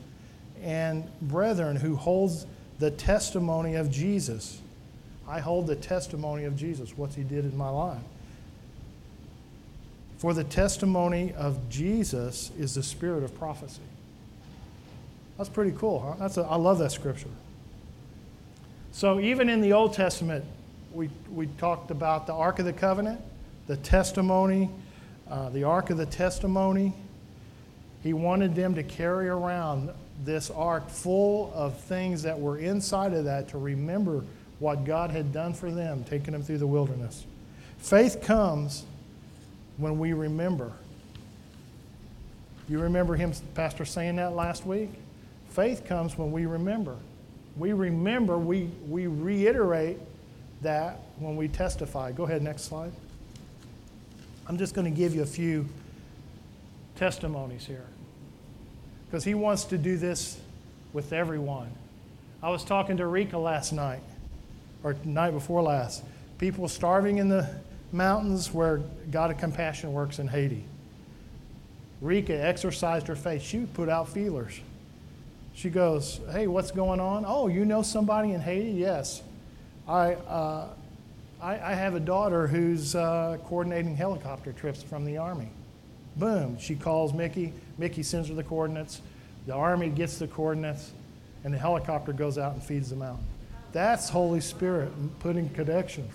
and 0.62 1.10
brethren 1.22 1.76
who 1.76 1.96
holds 1.96 2.46
the 2.78 2.92
testimony 2.92 3.76
of 3.76 3.90
Jesus. 3.90 4.62
I 5.28 5.40
hold 5.40 5.68
the 5.68 5.76
testimony 5.76 6.44
of 6.46 6.56
Jesus, 6.56 6.98
what 6.98 7.14
he 7.14 7.24
did 7.24 7.46
in 7.46 7.58
my 7.58 7.70
life. 7.70 8.02
For 10.18 10.34
the 10.34 10.44
testimony 10.44 11.34
of 11.34 11.70
Jesus 11.70 12.52
is 12.60 12.76
the 12.76 12.84
spirit 12.84 13.24
of 13.24 13.38
prophecy. 13.40 13.82
That's 15.38 15.50
pretty 15.50 15.72
cool, 15.72 16.00
huh? 16.00 16.16
That's 16.20 16.38
a, 16.38 16.42
I 16.42 16.58
love 16.58 16.78
that 16.80 16.92
scripture. 16.92 17.30
So 18.92 19.20
even 19.20 19.50
in 19.50 19.62
the 19.62 19.74
Old 19.74 19.94
Testament, 19.94 20.46
we, 20.94 21.10
we 21.32 21.48
talked 21.58 21.92
about 21.92 22.28
the 22.28 22.34
Ark 22.34 22.60
of 22.60 22.66
the 22.66 22.74
Covenant 22.74 23.22
the 23.70 23.78
testimony, 23.78 24.68
uh, 25.30 25.50
the 25.50 25.64
ark 25.64 25.92
of 25.92 25.98
the 25.98 26.06
testimony. 26.08 26.92
He 28.02 28.14
wanted 28.14 28.56
them 28.56 28.74
to 28.74 28.82
carry 28.82 29.30
around 29.30 29.92
this 30.26 30.50
ark 30.50 30.90
full 30.90 31.54
of 31.54 31.80
things 31.82 32.24
that 32.24 32.40
were 32.40 32.58
inside 32.58 33.14
of 33.14 33.26
that 33.26 33.48
to 33.50 33.60
remember 33.60 34.26
what 34.58 34.86
God 34.86 35.12
had 35.12 35.32
done 35.32 35.54
for 35.54 35.70
them, 35.70 36.04
taking 36.04 36.32
them 36.32 36.42
through 36.42 36.58
the 36.58 36.68
wilderness. 36.68 37.26
Faith 37.78 38.24
comes 38.24 38.86
when 39.78 40.00
we 40.00 40.14
remember. 40.14 40.72
You 42.68 42.80
remember 42.80 43.16
him, 43.16 43.34
Pastor, 43.54 43.86
saying 43.86 44.16
that 44.16 44.34
last 44.34 44.66
week? 44.66 44.90
Faith 45.50 45.86
comes 45.86 46.18
when 46.18 46.32
we 46.32 46.48
remember. 46.48 46.96
We 47.58 47.74
remember, 47.74 48.38
we, 48.38 48.70
we 48.88 49.08
reiterate 49.08 49.98
that 50.62 51.00
when 51.18 51.36
we 51.36 51.48
testify. 51.48 52.12
Go 52.12 52.24
ahead, 52.24 52.42
next 52.42 52.64
slide. 52.64 52.92
I'm 54.48 54.58
just 54.58 54.74
going 54.74 54.86
to 54.86 54.98
give 54.98 55.14
you 55.14 55.22
a 55.22 55.28
few 55.28 55.68
testimonies 56.96 57.66
here 57.66 57.86
because 59.06 59.24
he 59.24 59.34
wants 59.34 59.66
to 59.66 59.78
do 59.78 59.98
this 59.98 60.40
with 60.94 61.14
everyone. 61.14 61.70
I 62.42 62.50
was 62.50 62.64
talking 62.64 62.98
to 62.98 63.08
Rika 63.08 63.38
last 63.38 63.74
night, 63.74 64.02
or 64.84 64.96
night 65.04 65.32
before 65.32 65.62
last. 65.62 66.04
People 66.38 66.68
starving 66.68 67.18
in 67.18 67.28
the 67.28 67.50
mountains 67.92 68.54
where 68.54 68.82
God 69.12 69.32
of 69.32 69.38
Compassion 69.38 69.92
works 69.94 70.20
in 70.20 70.28
Haiti. 70.28 70.64
Rika 72.02 72.34
exercised 72.34 73.08
her 73.08 73.16
faith. 73.16 73.42
She 73.42 73.66
put 73.66 73.90
out 73.90 74.08
feelers. 74.08 74.60
She 75.54 75.70
goes, 75.70 76.20
Hey, 76.32 76.48
what's 76.48 76.72
going 76.72 77.00
on? 77.00 77.26
Oh, 77.28 77.48
you 77.48 77.66
know 77.66 77.82
somebody 77.82 78.32
in 78.32 78.42
Haiti? 78.42 78.72
Yes. 78.72 79.22
I, 79.88 80.14
uh, 80.14 80.68
I, 81.42 81.54
I, 81.54 81.74
have 81.74 81.96
a 81.96 82.00
daughter 82.00 82.46
who's 82.46 82.96
uh, 82.96 83.38
coordinating 83.46 83.96
helicopter 83.96 84.54
trips 84.54 84.84
from 84.84 85.04
the 85.04 85.18
Army. 85.18 85.50
Boom. 86.16 86.60
She 86.60 86.76
calls 86.76 87.14
Mickey. 87.14 87.54
Mickey 87.78 88.04
sends 88.04 88.30
her 88.30 88.36
the 88.36 88.44
coordinates. 88.44 89.02
The 89.48 89.56
Army 89.56 89.90
gets 89.90 90.20
the 90.20 90.28
coordinates, 90.28 90.92
and 91.44 91.54
the 91.54 91.58
helicopter 91.58 92.14
goes 92.14 92.38
out 92.38 92.54
and 92.54 92.64
feeds 92.64 92.90
them 92.90 93.02
out. 93.02 93.18
That's 93.72 94.10
Holy 94.10 94.42
Spirit 94.42 94.92
putting 95.20 95.50
connections, 95.50 96.14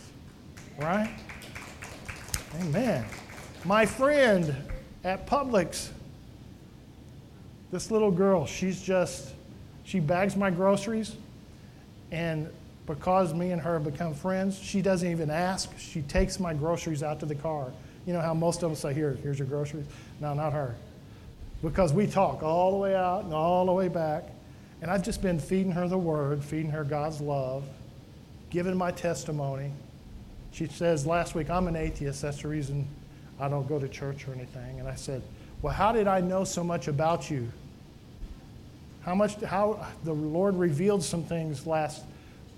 right? 0.78 1.10
Amen. 2.60 3.04
My 3.64 3.86
friend 3.86 4.54
at 5.02 5.26
Publix, 5.26 5.88
this 7.74 7.90
little 7.90 8.12
girl, 8.12 8.46
she's 8.46 8.80
just, 8.80 9.32
she 9.82 9.98
bags 9.98 10.36
my 10.36 10.48
groceries, 10.48 11.16
and 12.12 12.48
because 12.86 13.34
me 13.34 13.50
and 13.50 13.60
her 13.60 13.80
have 13.80 13.84
become 13.92 14.14
friends, 14.14 14.56
she 14.56 14.80
doesn't 14.80 15.10
even 15.10 15.28
ask. 15.28 15.76
She 15.76 16.02
takes 16.02 16.38
my 16.38 16.54
groceries 16.54 17.02
out 17.02 17.18
to 17.18 17.26
the 17.26 17.34
car. 17.34 17.72
You 18.06 18.12
know 18.12 18.20
how 18.20 18.32
most 18.32 18.62
of 18.62 18.70
us 18.70 18.78
say, 18.78 18.94
Here, 18.94 19.18
here's 19.24 19.40
your 19.40 19.48
groceries? 19.48 19.86
No, 20.20 20.34
not 20.34 20.52
her. 20.52 20.76
Because 21.64 21.92
we 21.92 22.06
talk 22.06 22.44
all 22.44 22.70
the 22.70 22.76
way 22.76 22.94
out 22.94 23.24
and 23.24 23.34
all 23.34 23.66
the 23.66 23.72
way 23.72 23.88
back. 23.88 24.22
And 24.80 24.88
I've 24.88 25.02
just 25.02 25.20
been 25.20 25.40
feeding 25.40 25.72
her 25.72 25.88
the 25.88 25.98
word, 25.98 26.44
feeding 26.44 26.70
her 26.70 26.84
God's 26.84 27.20
love, 27.20 27.64
giving 28.50 28.76
my 28.76 28.92
testimony. 28.92 29.72
She 30.52 30.68
says 30.68 31.06
last 31.06 31.34
week, 31.34 31.50
I'm 31.50 31.66
an 31.66 31.74
atheist. 31.74 32.22
That's 32.22 32.40
the 32.40 32.46
reason 32.46 32.86
I 33.40 33.48
don't 33.48 33.66
go 33.66 33.80
to 33.80 33.88
church 33.88 34.28
or 34.28 34.32
anything. 34.32 34.78
And 34.78 34.86
I 34.86 34.94
said, 34.94 35.22
Well, 35.60 35.74
how 35.74 35.90
did 35.90 36.06
I 36.06 36.20
know 36.20 36.44
so 36.44 36.62
much 36.62 36.86
about 36.86 37.28
you? 37.28 37.50
How 39.04 39.14
much, 39.14 39.40
how 39.42 39.86
the 40.04 40.12
Lord 40.12 40.56
revealed 40.56 41.02
some 41.02 41.22
things 41.24 41.66
last 41.66 42.02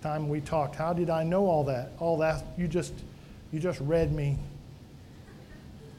time 0.03 0.29
we 0.29 0.41
talked. 0.41 0.77
How 0.77 0.93
did 0.93 1.11
I 1.11 1.25
know 1.25 1.47
all 1.47 1.65
that? 1.65 1.91
All 1.99 2.19
that, 2.19 2.45
you 2.57 2.69
just, 2.69 2.93
you 3.53 3.59
just 3.59 3.81
read 3.81 4.13
me. 4.13 4.39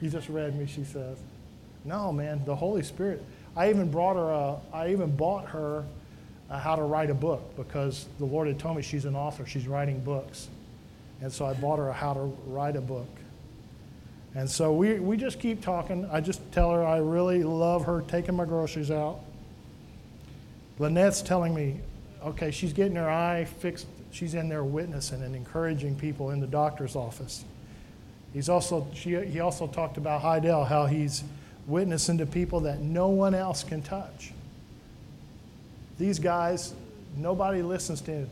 You 0.02 0.10
just 0.10 0.30
read 0.30 0.58
me, 0.58 0.66
she 0.66 0.84
says. 0.84 1.18
No, 1.84 2.12
man, 2.12 2.42
the 2.46 2.56
Holy 2.56 2.84
Spirit. 2.84 3.24
I 3.56 3.70
even 3.70 3.90
brought 3.90 4.16
her, 4.16 4.30
a, 4.30 4.58
I 4.72 4.92
even 4.92 5.16
bought 5.16 5.46
her 5.50 5.84
how 6.50 6.76
to 6.76 6.84
write 6.84 7.10
a 7.10 7.14
book 7.14 7.56
because 7.58 8.08
the 8.20 8.26
Lord 8.26 8.48
had 8.48 8.60
told 8.60 8.78
me 8.78 8.82
she's 8.82 9.06
an 9.06 9.16
author. 9.16 9.46
She's 9.46 9.68
writing 9.68 10.00
books. 10.00 10.48
And 11.22 11.32
so 11.32 11.46
I 11.46 11.54
bought 11.54 11.80
her 11.80 11.90
a 11.90 11.94
how 11.94 12.14
to 12.14 12.32
write 12.46 12.76
a 12.76 12.82
book. 12.82 13.10
And 14.36 14.50
so 14.50 14.72
we, 14.72 15.00
we 15.00 15.18
just 15.18 15.40
keep 15.40 15.62
talking. 15.62 16.08
I 16.12 16.22
just 16.22 16.40
tell 16.52 16.72
her 16.72 16.86
I 16.86 16.98
really 16.98 17.44
love 17.44 17.86
her 17.86 18.04
taking 18.08 18.36
my 18.36 18.46
groceries 18.46 18.92
out. 18.92 19.20
Lynette's 20.80 21.22
telling 21.22 21.54
me, 21.54 21.80
okay, 22.24 22.52
she's 22.52 22.74
getting 22.74 22.96
her 22.96 23.10
eye 23.10 23.46
fixed. 23.46 23.88
She's 24.12 24.34
in 24.34 24.50
there 24.50 24.64
witnessing 24.64 25.22
and 25.24 25.36
encouraging 25.36 25.96
people 25.96 26.32
in 26.32 26.40
the 26.40 26.48
doctor's 26.48 26.96
office. 26.96 27.44
He's 28.34 28.50
also, 28.50 28.88
she, 28.94 29.16
he 29.26 29.40
also 29.40 29.68
talked 29.68 29.98
about 29.98 30.22
Heidel, 30.22 30.64
how 30.66 30.86
he's 30.86 31.24
witnessing 31.66 32.18
to 32.20 32.26
people 32.26 32.62
that 32.62 32.80
no 32.80 33.10
one 33.10 33.34
else 33.34 33.64
can 33.64 33.82
touch. 33.82 34.32
These 35.98 36.20
guys, 36.20 36.74
nobody 37.16 37.62
listens 37.62 38.02
to 38.02 38.28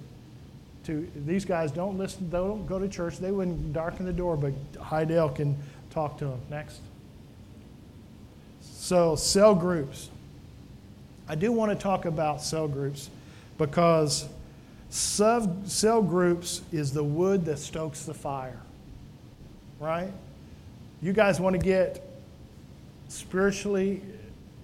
to 0.85 1.09
these 1.15 1.45
guys 1.45 1.71
don't 1.71 1.97
listen, 1.97 2.29
they 2.29 2.37
don't 2.37 2.67
go 2.67 2.77
to 2.79 2.87
church, 2.87 3.17
they 3.17 3.31
wouldn't 3.31 3.73
darken 3.73 4.05
the 4.05 4.13
door, 4.13 4.37
but 4.37 4.53
Heidel 4.79 5.29
can 5.29 5.57
talk 5.89 6.17
to 6.19 6.25
them. 6.25 6.39
Next. 6.49 6.79
So, 8.61 9.15
cell 9.15 9.55
groups. 9.55 10.09
I 11.27 11.35
do 11.35 11.51
want 11.51 11.71
to 11.71 11.75
talk 11.75 12.05
about 12.05 12.41
cell 12.41 12.67
groups 12.67 13.09
because 13.57 14.27
sub, 14.89 15.67
cell 15.67 16.01
groups 16.01 16.61
is 16.71 16.93
the 16.93 17.03
wood 17.03 17.45
that 17.45 17.57
stokes 17.57 18.05
the 18.05 18.13
fire, 18.13 18.59
right? 19.79 20.11
You 21.01 21.13
guys 21.13 21.39
want 21.39 21.53
to 21.55 21.61
get 21.61 22.07
spiritually, 23.07 24.01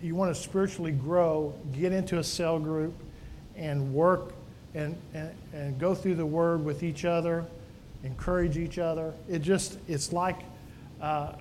you 0.01 0.15
want 0.15 0.35
to 0.35 0.41
spiritually 0.41 0.91
grow, 0.91 1.53
get 1.73 1.93
into 1.93 2.19
a 2.19 2.23
cell 2.23 2.59
group 2.59 2.93
and 3.55 3.93
work 3.93 4.33
and, 4.73 4.95
and, 5.13 5.31
and 5.53 5.79
go 5.79 5.93
through 5.95 6.15
the 6.15 6.25
word 6.25 6.63
with 6.63 6.83
each 6.83 7.05
other, 7.05 7.45
encourage 8.03 8.57
each 8.57 8.77
other. 8.77 9.13
It 9.29 9.39
just, 9.39 9.77
it's 9.87 10.13
like, 10.13 10.39
uh, 11.01 11.33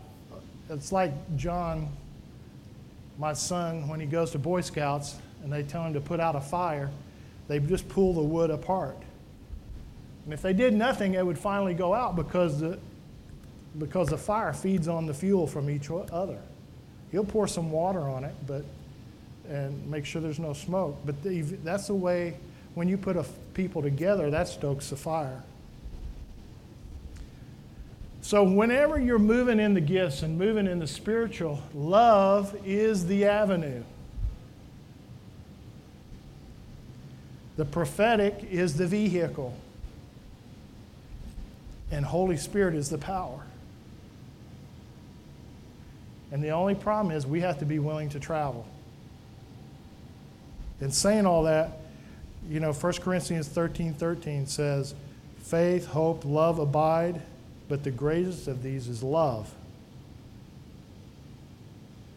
it's 0.68 0.92
like 0.92 1.12
John, 1.37 1.88
my 3.20 3.35
son, 3.35 3.87
when 3.87 4.00
he 4.00 4.06
goes 4.06 4.30
to 4.30 4.38
Boy 4.38 4.62
Scouts 4.62 5.16
and 5.44 5.52
they 5.52 5.62
tell 5.62 5.85
him 5.85 5.92
to 5.92 6.00
put 6.00 6.20
out 6.20 6.35
a 6.35 6.40
fire, 6.40 6.90
they 7.48 7.59
just 7.59 7.87
pull 7.88 8.14
the 8.14 8.22
wood 8.22 8.50
apart. 8.50 8.96
And 10.24 10.33
if 10.33 10.40
they 10.40 10.54
did 10.54 10.72
nothing, 10.72 11.14
it 11.14 11.24
would 11.24 11.38
finally 11.38 11.74
go 11.74 11.92
out 11.92 12.16
because 12.16 12.61
the, 12.61 12.78
because 13.78 14.09
the 14.09 14.16
fire 14.16 14.54
feeds 14.54 14.88
on 14.88 15.04
the 15.06 15.12
fuel 15.12 15.46
from 15.46 15.68
each 15.68 15.90
other. 15.90 16.38
He'll 17.12 17.24
pour 17.24 17.46
some 17.46 17.70
water 17.70 18.00
on 18.00 18.24
it, 18.24 18.35
but 18.46 18.64
and 19.48 19.90
make 19.90 20.06
sure 20.06 20.22
there's 20.22 20.38
no 20.38 20.52
smoke. 20.52 20.96
But 21.04 21.22
the, 21.22 21.42
that's 21.42 21.88
the 21.88 21.94
way 21.94 22.37
when 22.74 22.88
you 22.88 22.96
put 22.96 23.16
a, 23.16 23.24
people 23.52 23.83
together, 23.83 24.30
that 24.30 24.48
stokes 24.48 24.90
the 24.90 24.96
fire. 24.96 25.42
So, 28.22 28.44
whenever 28.44 28.98
you're 28.98 29.18
moving 29.18 29.59
in 29.59 29.74
the 29.74 29.80
gifts 29.80 30.22
and 30.22 30.38
moving 30.38 30.66
in 30.66 30.78
the 30.78 30.87
spiritual, 30.87 31.62
love 31.74 32.54
is 32.64 33.06
the 33.06 33.24
avenue. 33.24 33.83
The 37.56 37.64
prophetic 37.64 38.44
is 38.50 38.76
the 38.76 38.87
vehicle, 38.87 39.54
and 41.90 42.04
Holy 42.04 42.37
Spirit 42.37 42.74
is 42.74 42.90
the 42.90 42.98
power. 42.98 43.40
And 46.33 46.42
the 46.42 46.50
only 46.50 46.74
problem 46.74 47.14
is 47.14 47.26
we 47.26 47.40
have 47.40 47.59
to 47.59 47.64
be 47.64 47.78
willing 47.78 48.11
to 48.11 48.20
travel. 48.20 48.66
In 50.80 50.92
saying 50.92 51.26
all 51.26 51.42
that, 51.44 51.80
you 52.48 52.61
know, 52.61 52.72
1 52.72 52.92
Corinthians 52.94 53.48
13 53.48 53.94
13 53.94 54.46
says, 54.46 54.94
faith, 55.42 55.87
hope, 55.87 56.24
love 56.24 56.59
abide, 56.59 57.20
but 57.70 57.85
the 57.85 57.90
greatest 57.90 58.48
of 58.48 58.64
these 58.64 58.88
is 58.88 59.00
love. 59.00 59.54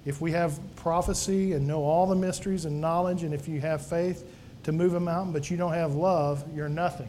If 0.04 0.20
we 0.20 0.32
have 0.32 0.60
prophecy 0.76 1.54
and 1.54 1.68
know 1.68 1.84
all 1.84 2.08
the 2.08 2.16
mysteries 2.16 2.66
and 2.66 2.82
knowledge, 2.82 3.22
and 3.22 3.36
if 3.36 3.48
you 3.48 3.62
have 3.62 3.86
faith 3.86 4.26
to 4.63 4.72
move 4.72 4.96
a 4.96 5.00
mountain, 5.00 5.32
but 5.32 5.52
you 5.52 5.56
don't 5.56 5.74
have 5.74 5.94
love, 5.94 6.44
you're 6.56 6.68
nothing. 6.68 7.08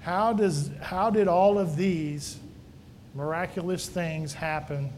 How, 0.00 0.34
does, 0.34 0.70
how 0.82 1.08
did 1.08 1.26
all 1.26 1.58
of 1.58 1.74
these 1.74 2.38
miraculous 3.14 3.88
things 3.88 4.34
happen 4.34 4.90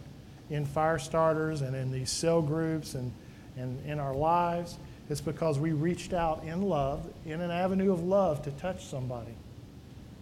in 0.51 0.67
fire 0.67 0.99
starters 0.99 1.63
and 1.63 1.77
in 1.77 1.93
these 1.93 2.11
cell 2.11 2.43
groups 2.43 2.95
and, 2.95 3.13
and 3.57 3.79
in 3.87 4.01
our 4.01 4.15
lives? 4.15 4.77
It's 5.09 5.21
because 5.21 5.61
we 5.61 5.71
reached 5.71 6.13
out 6.13 6.43
in 6.43 6.63
love, 6.63 7.07
in 7.25 7.41
an 7.41 7.53
avenue 7.53 7.93
of 7.93 8.03
love, 8.03 8.43
to 8.43 8.51
touch 8.51 8.87
somebody. 8.87 9.37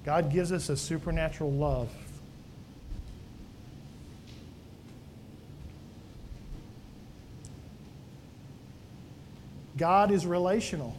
God 0.04 0.30
gives 0.30 0.52
us 0.52 0.68
a 0.68 0.76
supernatural 0.76 1.50
love. 1.50 1.88
God 9.76 10.10
is 10.10 10.24
relational. 10.26 10.96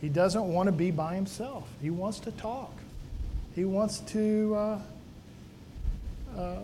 He 0.00 0.08
doesn't 0.08 0.52
want 0.52 0.66
to 0.66 0.72
be 0.72 0.90
by 0.90 1.14
himself. 1.14 1.68
He 1.80 1.90
wants 1.90 2.18
to 2.20 2.32
talk. 2.32 2.72
He 3.54 3.64
wants 3.64 4.00
to. 4.00 4.54
Uh, 4.54 4.78
uh, 6.36 6.56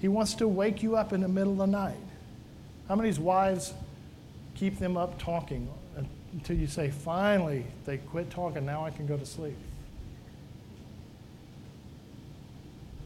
he 0.00 0.08
wants 0.08 0.34
to 0.34 0.48
wake 0.48 0.82
you 0.82 0.96
up 0.96 1.12
in 1.12 1.20
the 1.20 1.28
middle 1.28 1.52
of 1.52 1.58
the 1.58 1.66
night. 1.66 1.96
How 2.88 2.96
many 2.96 3.12
wives 3.18 3.72
keep 4.54 4.78
them 4.78 4.96
up 4.96 5.18
talking 5.18 5.68
until 6.32 6.56
you 6.56 6.66
say, 6.66 6.90
finally, 6.90 7.64
they 7.86 7.98
quit 7.98 8.30
talking, 8.30 8.66
now 8.66 8.84
I 8.84 8.90
can 8.90 9.06
go 9.06 9.16
to 9.16 9.26
sleep. 9.26 9.56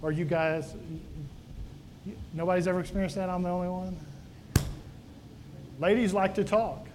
Or 0.03 0.11
you 0.11 0.25
guys, 0.25 0.75
nobody's 2.35 2.67
ever 2.67 2.81
experienced 2.81 3.15
that? 3.17 3.31
I'm 3.31 3.43
the 3.43 3.49
only 3.49 3.69
one? 3.69 3.97
Ladies 5.79 6.13
like 6.13 6.35
to 6.35 6.45
talk. 6.45 6.87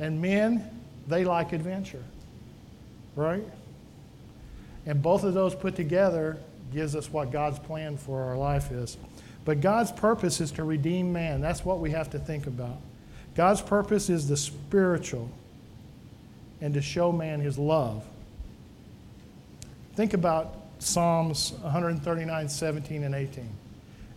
And 0.00 0.20
men, 0.20 0.68
they 1.06 1.24
like 1.24 1.52
adventure. 1.52 2.02
Right? 3.14 3.44
And 4.86 5.02
both 5.02 5.24
of 5.24 5.34
those 5.34 5.54
put 5.54 5.76
together 5.76 6.38
gives 6.72 6.96
us 6.96 7.10
what 7.12 7.30
God's 7.30 7.58
plan 7.58 7.96
for 7.96 8.22
our 8.22 8.36
life 8.36 8.72
is. 8.72 8.96
But 9.44 9.60
God's 9.60 9.92
purpose 9.92 10.40
is 10.40 10.52
to 10.52 10.64
redeem 10.64 11.12
man. 11.12 11.40
That's 11.40 11.64
what 11.64 11.80
we 11.80 11.90
have 11.90 12.10
to 12.10 12.18
think 12.18 12.46
about. 12.46 12.76
God's 13.34 13.62
purpose 13.62 14.10
is 14.10 14.28
the 14.28 14.36
spiritual 14.36 15.30
and 16.60 16.74
to 16.74 16.82
show 16.82 17.10
man 17.10 17.40
his 17.40 17.58
love. 17.58 18.04
Think 19.94 20.14
about 20.14 20.56
Psalms 20.78 21.52
139, 21.62 22.48
17, 22.48 23.04
and 23.04 23.14
18. 23.14 23.48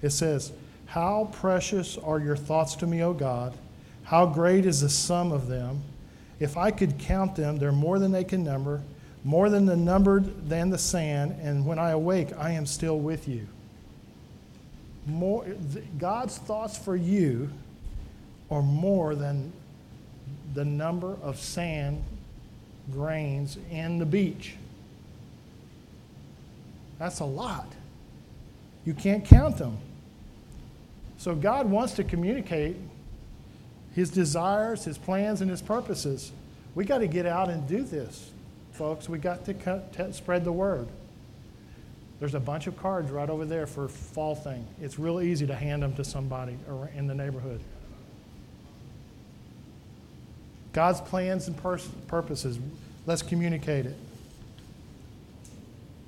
It 0.02 0.10
says, 0.12 0.52
How 0.86 1.30
precious 1.32 1.98
are 1.98 2.20
your 2.20 2.36
thoughts 2.36 2.76
to 2.76 2.88
me, 2.88 3.04
O 3.04 3.14
God! 3.14 3.54
How 4.04 4.26
great 4.26 4.66
is 4.66 4.82
the 4.82 4.90
sum 4.90 5.32
of 5.32 5.48
them! 5.48 5.82
If 6.40 6.58
I 6.58 6.72
could 6.72 7.00
count 7.00 7.36
them, 7.36 7.58
they're 7.58 7.72
more 7.72 8.00
than 8.00 8.12
they 8.12 8.24
can 8.24 8.44
number, 8.44 8.82
more 9.24 9.50
than 9.50 9.66
the 9.66 9.78
numbered 9.78 10.50
than 10.50 10.70
the 10.70 10.78
sand, 10.78 11.38
and 11.42 11.66
when 11.66 11.80
I 11.80 11.92
awake, 11.92 12.30
I 12.38 12.52
am 12.52 12.66
still 12.66 13.00
with 13.00 13.28
you. 13.28 13.48
More, 15.06 15.46
God's 15.98 16.38
thoughts 16.38 16.78
for 16.78 16.96
you 16.96 17.50
are 18.50 18.62
more 18.62 19.16
than 19.16 19.52
the 20.54 20.64
number 20.64 21.18
of 21.22 21.38
sand 21.40 22.04
grains 22.92 23.58
in 23.72 23.98
the 23.98 24.06
beach. 24.06 24.56
That's 27.00 27.20
a 27.20 27.26
lot. 27.26 27.68
You 28.86 28.94
can't 28.94 29.26
count 29.26 29.58
them. 29.58 29.78
So 31.18 31.36
God 31.36 31.70
wants 31.70 31.94
to 31.94 32.04
communicate 32.04 32.76
his 33.96 34.10
desires, 34.10 34.86
his 34.86 34.98
plans, 34.98 35.42
and 35.42 35.50
his 35.50 35.62
purposes. 35.62 36.32
We 36.76 36.86
got 36.86 37.00
to 37.00 37.08
get 37.08 37.26
out 37.26 37.50
and 37.50 37.68
do 37.68 37.84
this, 37.84 38.32
folks. 38.72 39.08
We 39.08 39.20
got 39.20 39.46
to 39.46 39.54
cut, 39.54 40.16
spread 40.16 40.44
the 40.44 40.52
word. 40.52 40.88
There's 42.24 42.36
a 42.36 42.40
bunch 42.40 42.68
of 42.68 42.78
cards 42.78 43.12
right 43.12 43.30
over 43.30 43.44
there 43.44 43.68
for 43.68 43.90
fall 43.90 44.34
thing. 44.34 44.66
It's 44.82 44.98
real 44.98 45.20
easy 45.20 45.46
to 45.46 45.54
hand 45.54 45.84
them 45.84 45.94
to 45.96 46.06
somebody 46.06 46.56
in 46.96 47.06
the 47.06 47.14
neighborhood. 47.14 47.60
God's 50.72 51.02
plans 51.02 51.50
and 51.50 51.62
purposes. 52.08 52.60
Let's 53.06 53.22
communicate 53.22 53.88
it. 53.88 53.98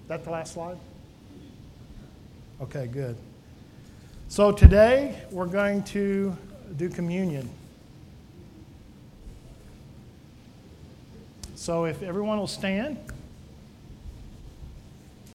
That 0.08 0.24
the 0.24 0.30
last 0.30 0.54
slide? 0.54 0.78
Okay, 2.62 2.88
good. 2.88 3.18
So 4.30 4.54
today 4.54 5.22
we're 5.32 5.48
going 5.48 5.84
to 5.84 6.34
do 6.78 6.88
communion. 6.88 7.50
So 11.56 11.84
if 11.84 12.02
everyone 12.02 12.38
will 12.38 12.48
stand. 12.48 13.00